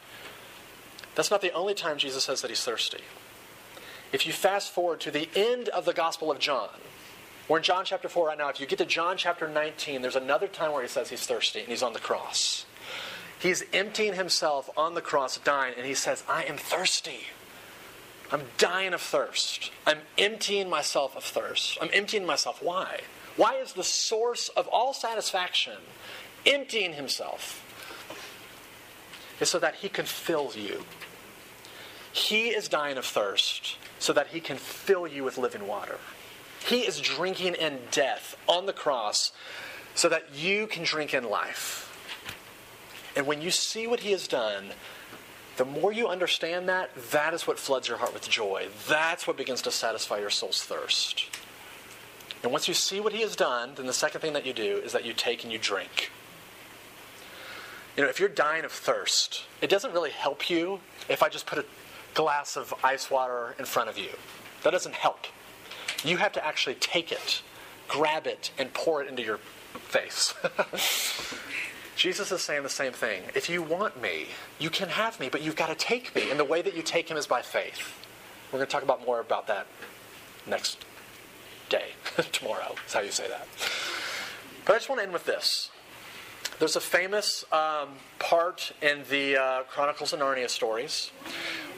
that's 1.15 1.31
not 1.31 1.41
the 1.41 1.51
only 1.53 1.73
time 1.73 1.97
Jesus 1.97 2.25
says 2.25 2.41
that 2.41 2.49
he's 2.49 2.63
thirsty. 2.63 3.01
If 4.11 4.25
you 4.25 4.33
fast 4.33 4.71
forward 4.71 4.99
to 5.01 5.11
the 5.11 5.27
end 5.35 5.69
of 5.69 5.85
the 5.85 5.93
Gospel 5.93 6.31
of 6.31 6.39
John, 6.39 6.69
we're 7.47 7.57
in 7.57 7.63
John 7.63 7.85
chapter 7.85 8.09
4 8.09 8.27
right 8.27 8.37
now. 8.37 8.49
If 8.49 8.59
you 8.59 8.67
get 8.67 8.79
to 8.79 8.85
John 8.85 9.17
chapter 9.17 9.47
19, 9.47 10.01
there's 10.01 10.15
another 10.15 10.47
time 10.47 10.73
where 10.73 10.81
he 10.81 10.87
says 10.87 11.09
he's 11.09 11.25
thirsty 11.25 11.59
and 11.59 11.69
he's 11.69 11.83
on 11.83 11.93
the 11.93 11.99
cross. 11.99 12.65
He's 13.39 13.63
emptying 13.71 14.13
himself 14.13 14.69
on 14.75 14.95
the 14.95 15.01
cross, 15.01 15.37
dying, 15.37 15.73
and 15.77 15.85
he 15.85 15.93
says, 15.93 16.23
I 16.27 16.43
am 16.43 16.57
thirsty. 16.57 17.27
I'm 18.31 18.43
dying 18.57 18.93
of 18.93 19.01
thirst. 19.01 19.71
I'm 19.85 19.99
emptying 20.17 20.69
myself 20.69 21.15
of 21.15 21.23
thirst. 21.23 21.77
I'm 21.81 21.89
emptying 21.93 22.25
myself. 22.25 22.61
Why? 22.61 23.01
Why 23.37 23.55
is 23.55 23.73
the 23.73 23.83
source 23.83 24.49
of 24.49 24.67
all 24.67 24.93
satisfaction 24.93 25.77
emptying 26.45 26.93
himself? 26.93 27.63
Is 29.39 29.49
so 29.49 29.59
that 29.59 29.75
he 29.75 29.89
can 29.89 30.05
fill 30.05 30.51
you. 30.55 30.83
He 32.11 32.47
is 32.49 32.67
dying 32.67 32.97
of 32.97 33.05
thirst 33.05 33.77
so 33.99 34.11
that 34.13 34.27
he 34.27 34.39
can 34.39 34.57
fill 34.57 35.07
you 35.07 35.23
with 35.23 35.37
living 35.37 35.67
water. 35.67 35.97
He 36.65 36.81
is 36.81 36.99
drinking 36.99 37.53
in 37.53 37.79
death 37.91 38.35
on 38.47 38.65
the 38.65 38.73
cross 38.73 39.31
so 39.93 40.09
that 40.09 40.35
you 40.35 40.67
can 40.67 40.83
drink 40.83 41.13
in 41.13 41.23
life. 41.23 41.83
And 43.15 43.25
when 43.25 43.41
you 43.41 43.51
see 43.51 43.87
what 43.87 44.01
he 44.01 44.11
has 44.11 44.27
done, 44.27 44.71
the 45.57 45.65
more 45.65 45.91
you 45.91 46.07
understand 46.07 46.69
that, 46.69 46.91
that 47.11 47.33
is 47.33 47.47
what 47.47 47.59
floods 47.59 47.87
your 47.87 47.97
heart 47.97 48.13
with 48.13 48.29
joy. 48.29 48.67
That's 48.87 49.27
what 49.27 49.37
begins 49.37 49.61
to 49.63 49.71
satisfy 49.71 50.19
your 50.19 50.29
soul's 50.29 50.63
thirst. 50.63 51.25
And 52.43 52.51
once 52.51 52.67
you 52.67 52.75
see 52.75 52.99
what 52.99 53.13
he 53.13 53.21
has 53.21 53.35
done, 53.35 53.71
then 53.75 53.87
the 53.87 53.93
second 53.93 54.21
thing 54.21 54.33
that 54.33 54.45
you 54.45 54.53
do 54.53 54.77
is 54.77 54.91
that 54.91 55.03
you 55.03 55.13
take 55.13 55.43
and 55.43 55.51
you 55.51 55.57
drink. 55.57 56.11
You 57.95 58.03
know, 58.03 58.09
if 58.09 58.19
you're 58.19 58.29
dying 58.29 58.63
of 58.63 58.71
thirst, 58.71 59.45
it 59.59 59.71
doesn't 59.71 59.91
really 59.91 60.11
help 60.11 60.47
you 60.47 60.79
if 61.09 61.23
I 61.23 61.29
just 61.29 61.47
put 61.47 61.57
a 61.57 61.65
glass 62.13 62.55
of 62.55 62.73
ice 62.83 63.09
water 63.09 63.55
in 63.57 63.65
front 63.65 63.89
of 63.89 63.97
you. 63.97 64.09
That 64.63 64.71
doesn't 64.71 64.93
help. 64.93 65.25
You 66.03 66.17
have 66.17 66.31
to 66.33 66.45
actually 66.45 66.75
take 66.75 67.11
it, 67.11 67.41
grab 67.87 68.27
it, 68.27 68.51
and 68.59 68.71
pour 68.73 69.01
it 69.01 69.09
into 69.09 69.23
your 69.23 69.39
face. 69.73 70.35
Jesus 71.97 72.31
is 72.31 72.41
saying 72.43 72.61
the 72.61 72.69
same 72.69 72.93
thing. 72.93 73.23
If 73.33 73.49
you 73.49 73.63
want 73.63 73.99
me, 73.99 74.27
you 74.59 74.69
can 74.69 74.89
have 74.89 75.19
me, 75.19 75.29
but 75.29 75.41
you've 75.41 75.55
got 75.55 75.69
to 75.69 75.75
take 75.75 76.15
me. 76.15 76.29
And 76.29 76.39
the 76.39 76.45
way 76.45 76.61
that 76.61 76.75
you 76.75 76.83
take 76.83 77.09
him 77.09 77.17
is 77.17 77.25
by 77.25 77.41
faith. 77.41 78.05
We're 78.51 78.59
going 78.59 78.67
to 78.67 78.71
talk 78.71 78.83
about 78.83 79.03
more 79.03 79.19
about 79.19 79.47
that 79.47 79.65
next 80.45 80.85
day. 81.69 81.93
Tomorrow 82.31 82.75
is 82.85 82.93
how 82.93 83.01
you 83.01 83.09
say 83.09 83.27
that. 83.27 83.47
But 84.63 84.73
I 84.73 84.75
just 84.75 84.89
want 84.89 84.99
to 84.99 85.03
end 85.03 85.13
with 85.13 85.25
this. 85.25 85.71
There's 86.59 86.75
a 86.75 86.81
famous 86.81 87.43
um, 87.51 87.89
part 88.19 88.73
in 88.81 89.03
the 89.09 89.37
uh, 89.37 89.63
Chronicles 89.63 90.13
of 90.13 90.19
Narnia 90.19 90.49
stories 90.51 91.11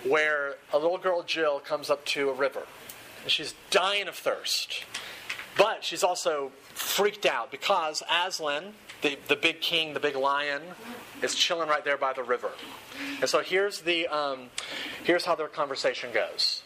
where 0.04 0.56
a 0.74 0.78
little 0.78 0.98
girl, 0.98 1.24
Jill, 1.24 1.62
comes 1.62 1.90
up 1.90 2.04
to 2.08 2.30
a 2.30 2.34
river. 2.34 2.64
And 3.24 3.32
she's 3.32 3.56
dying 3.70 4.10
of 4.10 4.16
thirst. 4.16 4.84
But 5.58 5.86
she's 5.86 6.04
also 6.04 6.52
freaked 6.74 7.26
out 7.26 7.52
because 7.52 8.04
Aslan, 8.12 8.74
the, 9.02 9.18
the 9.28 9.36
big 9.36 9.62
king, 9.62 9.94
the 9.94 10.00
big 10.00 10.16
lion, 10.16 10.62
is 11.22 11.36
chilling 11.36 11.70
right 11.70 11.84
there 11.84 11.98
by 11.98 12.14
the 12.14 12.24
river. 12.24 12.52
And 13.22 13.30
so 13.30 13.42
here's, 13.42 13.82
the, 13.82 14.08
um, 14.08 14.50
here's 15.04 15.26
how 15.26 15.36
their 15.36 15.48
conversation 15.48 16.12
goes. 16.14 16.64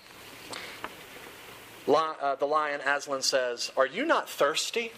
Uh, 2.23 2.35
the 2.35 2.45
lion, 2.45 2.79
Aslan, 2.81 3.21
says, 3.21 3.71
Are 3.75 3.85
you 3.85 4.05
not 4.05 4.29
thirsty? 4.29 4.91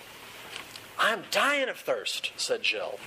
I'm 1.00 1.24
dying 1.32 1.70
of 1.70 1.78
thirst, 1.78 2.32
said 2.38 2.62
Jill. 2.62 3.00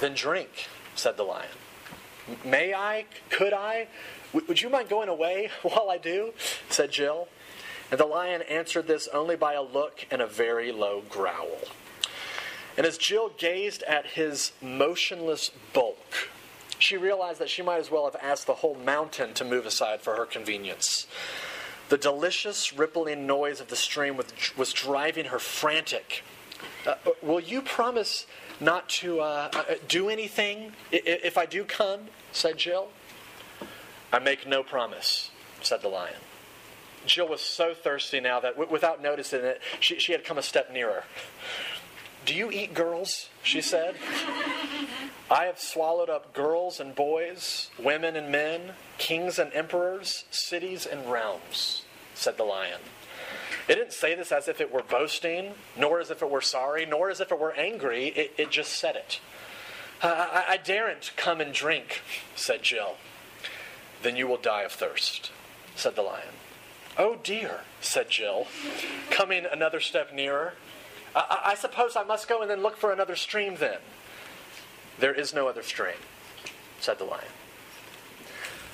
Then 0.00 0.14
drink, 0.14 0.68
said 0.94 1.16
the 1.16 1.22
lion. 1.22 1.50
May 2.44 2.72
I? 2.72 3.04
Could 3.28 3.52
I? 3.52 3.88
W- 4.32 4.46
would 4.48 4.62
you 4.62 4.70
mind 4.70 4.88
going 4.88 5.08
away 5.08 5.50
while 5.62 5.90
I 5.90 5.98
do? 5.98 6.32
said 6.70 6.90
Jill. 6.90 7.28
And 7.90 8.00
the 8.00 8.06
lion 8.06 8.42
answered 8.42 8.86
this 8.86 9.08
only 9.08 9.36
by 9.36 9.52
a 9.52 9.62
look 9.62 10.06
and 10.10 10.22
a 10.22 10.26
very 10.26 10.72
low 10.72 11.02
growl. 11.08 11.58
And 12.76 12.86
as 12.86 12.98
Jill 12.98 13.30
gazed 13.36 13.82
at 13.84 14.06
his 14.06 14.52
motionless 14.60 15.50
bulk, 15.72 16.30
she 16.78 16.96
realized 16.96 17.40
that 17.40 17.48
she 17.48 17.62
might 17.62 17.78
as 17.78 17.90
well 17.90 18.04
have 18.04 18.16
asked 18.20 18.46
the 18.46 18.54
whole 18.54 18.74
mountain 18.74 19.32
to 19.34 19.44
move 19.44 19.64
aside 19.64 20.00
for 20.00 20.16
her 20.16 20.26
convenience. 20.26 21.06
The 21.88 21.98
delicious 21.98 22.72
rippling 22.72 23.26
noise 23.26 23.60
of 23.60 23.68
the 23.68 23.76
stream 23.76 24.18
was 24.56 24.72
driving 24.72 25.26
her 25.26 25.38
frantic. 25.38 26.24
Uh, 26.86 26.94
will 27.22 27.40
you 27.40 27.62
promise 27.62 28.26
not 28.60 28.88
to 28.88 29.20
uh, 29.20 29.50
uh 29.52 29.74
do 29.88 30.08
anything 30.08 30.72
if 30.90 31.38
I 31.38 31.46
do 31.46 31.64
come? 31.64 32.08
said 32.32 32.58
Jill. 32.58 32.88
I 34.12 34.18
make 34.18 34.46
no 34.46 34.62
promise, 34.62 35.30
said 35.62 35.82
the 35.82 35.88
lion. 35.88 36.14
Jill 37.06 37.28
was 37.28 37.40
so 37.40 37.74
thirsty 37.74 38.20
now 38.20 38.40
that 38.40 38.52
w- 38.54 38.70
without 38.70 39.02
noticing 39.02 39.44
it, 39.44 39.60
she, 39.80 39.98
she 39.98 40.12
had 40.12 40.24
come 40.24 40.38
a 40.38 40.42
step 40.42 40.72
nearer. 40.72 41.04
Do 42.24 42.34
you 42.34 42.50
eat 42.50 42.74
girls? 42.74 43.28
She 43.42 43.60
said. 43.60 43.96
I 45.30 45.44
have 45.44 45.58
swallowed 45.58 46.10
up 46.10 46.32
girls 46.34 46.80
and 46.80 46.94
boys, 46.94 47.70
women 47.78 48.16
and 48.16 48.30
men, 48.30 48.72
kings 48.98 49.38
and 49.38 49.52
emperors, 49.52 50.24
cities 50.30 50.86
and 50.86 51.10
realms, 51.10 51.84
said 52.14 52.36
the 52.36 52.44
lion. 52.44 52.80
It 53.68 53.76
didn't 53.76 53.92
say 53.92 54.14
this 54.14 54.32
as 54.32 54.48
if 54.48 54.60
it 54.60 54.72
were 54.72 54.82
boasting, 54.82 55.54
nor 55.76 56.00
as 56.00 56.10
if 56.10 56.22
it 56.22 56.30
were 56.30 56.42
sorry, 56.42 56.84
nor 56.84 57.10
as 57.10 57.20
if 57.20 57.32
it 57.32 57.38
were 57.38 57.54
angry. 57.54 58.08
It, 58.08 58.34
it 58.36 58.50
just 58.50 58.72
said 58.72 58.96
it. 58.96 59.20
I, 60.02 60.08
I, 60.08 60.52
I 60.52 60.56
daren't 60.58 61.12
come 61.16 61.40
and 61.40 61.52
drink, 61.52 62.02
said 62.36 62.62
Jill. 62.62 62.96
Then 64.02 64.16
you 64.16 64.26
will 64.26 64.36
die 64.36 64.62
of 64.62 64.72
thirst, 64.72 65.32
said 65.74 65.96
the 65.96 66.02
lion. 66.02 66.34
Oh 66.98 67.16
dear, 67.22 67.60
said 67.80 68.10
Jill, 68.10 68.46
coming 69.10 69.46
another 69.50 69.80
step 69.80 70.12
nearer. 70.12 70.54
I, 71.14 71.40
I 71.46 71.54
suppose 71.54 71.96
I 71.96 72.04
must 72.04 72.28
go 72.28 72.40
and 72.40 72.50
then 72.50 72.62
look 72.62 72.76
for 72.76 72.92
another 72.92 73.16
stream 73.16 73.56
then. 73.56 73.78
There 74.98 75.12
is 75.12 75.34
no 75.34 75.48
other 75.48 75.62
stream, 75.62 75.96
said 76.80 76.98
the 76.98 77.04
lion. 77.04 77.24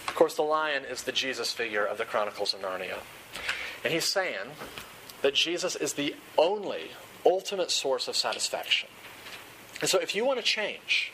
Of 0.08 0.14
course, 0.14 0.34
the 0.34 0.42
lion 0.42 0.84
is 0.84 1.04
the 1.04 1.12
Jesus 1.12 1.52
figure 1.52 1.84
of 1.84 1.98
the 1.98 2.04
Chronicles 2.04 2.52
of 2.52 2.60
Narnia. 2.60 2.98
And 3.84 3.92
he's 3.92 4.04
saying 4.04 4.50
that 5.22 5.34
Jesus 5.34 5.76
is 5.76 5.94
the 5.94 6.14
only 6.36 6.90
ultimate 7.24 7.70
source 7.70 8.08
of 8.08 8.16
satisfaction. 8.16 8.88
And 9.80 9.88
so, 9.88 9.98
if 9.98 10.14
you 10.14 10.24
want 10.24 10.38
to 10.38 10.44
change, 10.44 11.12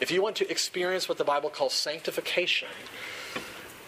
if 0.00 0.10
you 0.10 0.22
want 0.22 0.36
to 0.36 0.50
experience 0.50 1.08
what 1.08 1.18
the 1.18 1.24
Bible 1.24 1.50
calls 1.50 1.72
sanctification, 1.72 2.68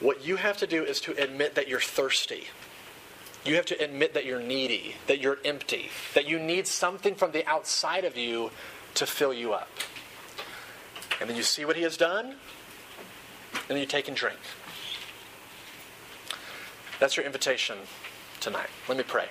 what 0.01 0.25
you 0.25 0.37
have 0.37 0.57
to 0.59 0.67
do 0.67 0.85
is 0.85 1.01
to 1.03 1.13
admit 1.23 1.55
that 1.55 1.69
you're 1.69 1.81
thirsty. 1.81 2.45
You 3.49 3.55
have 3.55 3.65
to 3.67 3.83
admit 3.83 4.13
that 4.13 4.27
you're 4.27 4.43
needy, 4.43 4.97
that 5.07 5.21
you're 5.21 5.39
empty, 5.43 5.89
that 6.13 6.29
you 6.29 6.39
need 6.39 6.67
something 6.67 7.15
from 7.15 7.33
the 7.33 7.47
outside 7.47 8.05
of 8.05 8.15
you 8.15 8.51
to 8.93 9.07
fill 9.07 9.33
you 9.33 9.55
up. 9.55 9.71
And 11.19 11.31
then 11.31 11.37
you 11.37 11.43
see 11.43 11.65
what 11.65 11.75
he 11.75 11.83
has 11.83 11.97
done, 11.97 12.27
and 12.27 12.37
then 13.67 13.79
you 13.79 13.87
take 13.87 14.07
and 14.07 14.15
drink. 14.15 14.39
That's 17.01 17.17
your 17.17 17.25
invitation 17.25 17.79
tonight. 18.39 18.69
Let 18.87 18.99
me 18.99 19.05
pray. 19.05 19.29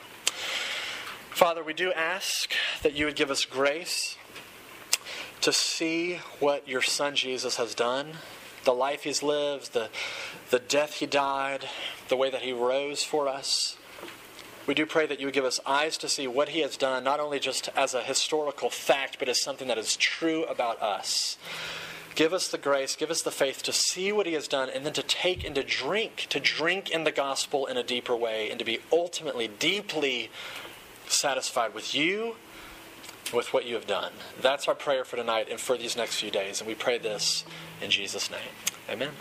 Father, 1.30 1.63
we 1.63 1.73
do 1.73 1.93
ask 1.93 2.53
that 2.82 2.93
you 2.93 3.06
would 3.06 3.15
give 3.15 3.30
us 3.30 3.45
grace 3.45 4.17
to 5.41 5.53
see 5.53 6.21
what 6.39 6.67
your 6.67 6.82
son 6.82 7.15
Jesus 7.15 7.58
has 7.58 7.75
done 7.75 8.13
the 8.63 8.73
life 8.73 9.03
he's 9.03 9.23
lived, 9.23 9.71
the, 9.71 9.88
the 10.49 10.60
death 10.60 10.95
he 10.95 11.06
died, 11.06 11.69
the 12.10 12.17
way 12.17 12.30
that 12.30 12.41
he 12.41 12.51
rose 12.51 13.01
for 13.01 13.30
us. 13.30 13.77
We 14.67 14.73
do 14.73 14.86
pray 14.86 15.08
that 15.08 15.19
you 15.19 15.27
would 15.27 15.34
give 15.34 15.45
us 15.45 15.62
eyes 15.65 15.97
to 15.99 16.10
see 16.10 16.27
what 16.27 16.49
he 16.49 16.60
has 16.60 16.75
done, 16.75 17.06
not 17.06 17.21
only 17.21 17.39
just 17.39 17.69
as 17.75 17.93
a 17.93 18.03
historical 18.03 18.69
fact, 18.69 19.17
but 19.17 19.30
as 19.30 19.41
something 19.41 19.69
that 19.69 19.77
is 19.77 19.95
true 19.95 20.43
about 20.43 20.82
us. 20.82 21.38
Give 22.15 22.34
us 22.34 22.49
the 22.49 22.58
grace, 22.58 22.95
give 22.95 23.10
us 23.10 23.21
the 23.21 23.32
faith 23.32 23.63
to 23.63 23.71
see 23.71 24.12
what 24.12 24.25
he 24.25 24.34
has 24.34 24.47
done, 24.47 24.69
and 24.69 24.86
then 24.86 24.93
to 24.93 25.03
take 25.03 25.45
and 25.45 25.56
to 25.56 25.63
drink, 25.63 26.27
to 26.30 26.39
drink 26.39 26.89
in 26.89 27.06
the 27.06 27.12
gospel 27.12 27.65
in 27.65 27.77
a 27.77 27.84
deeper 27.84 28.15
way, 28.15 28.49
and 28.49 28.60
to 28.60 28.65
be 28.65 28.80
ultimately, 28.91 29.47
deeply 29.47 30.30
satisfied 31.08 31.73
with 31.73 31.95
you, 31.95 32.36
with 33.34 33.53
what 33.53 33.65
you 33.65 33.75
have 33.75 33.88
done. 33.88 34.12
That's 34.41 34.67
our 34.67 34.75
prayer 34.75 35.06
for 35.06 35.15
tonight 35.15 35.47
and 35.49 35.60
for 35.60 35.77
these 35.77 35.95
next 35.95 36.19
few 36.19 36.32
days. 36.32 36.60
And 36.60 36.67
we 36.67 36.75
pray 36.75 36.97
this 36.97 37.45
in 37.82 37.89
Jesus' 37.89 38.30
name. 38.30 38.39
Amen. 38.89 39.12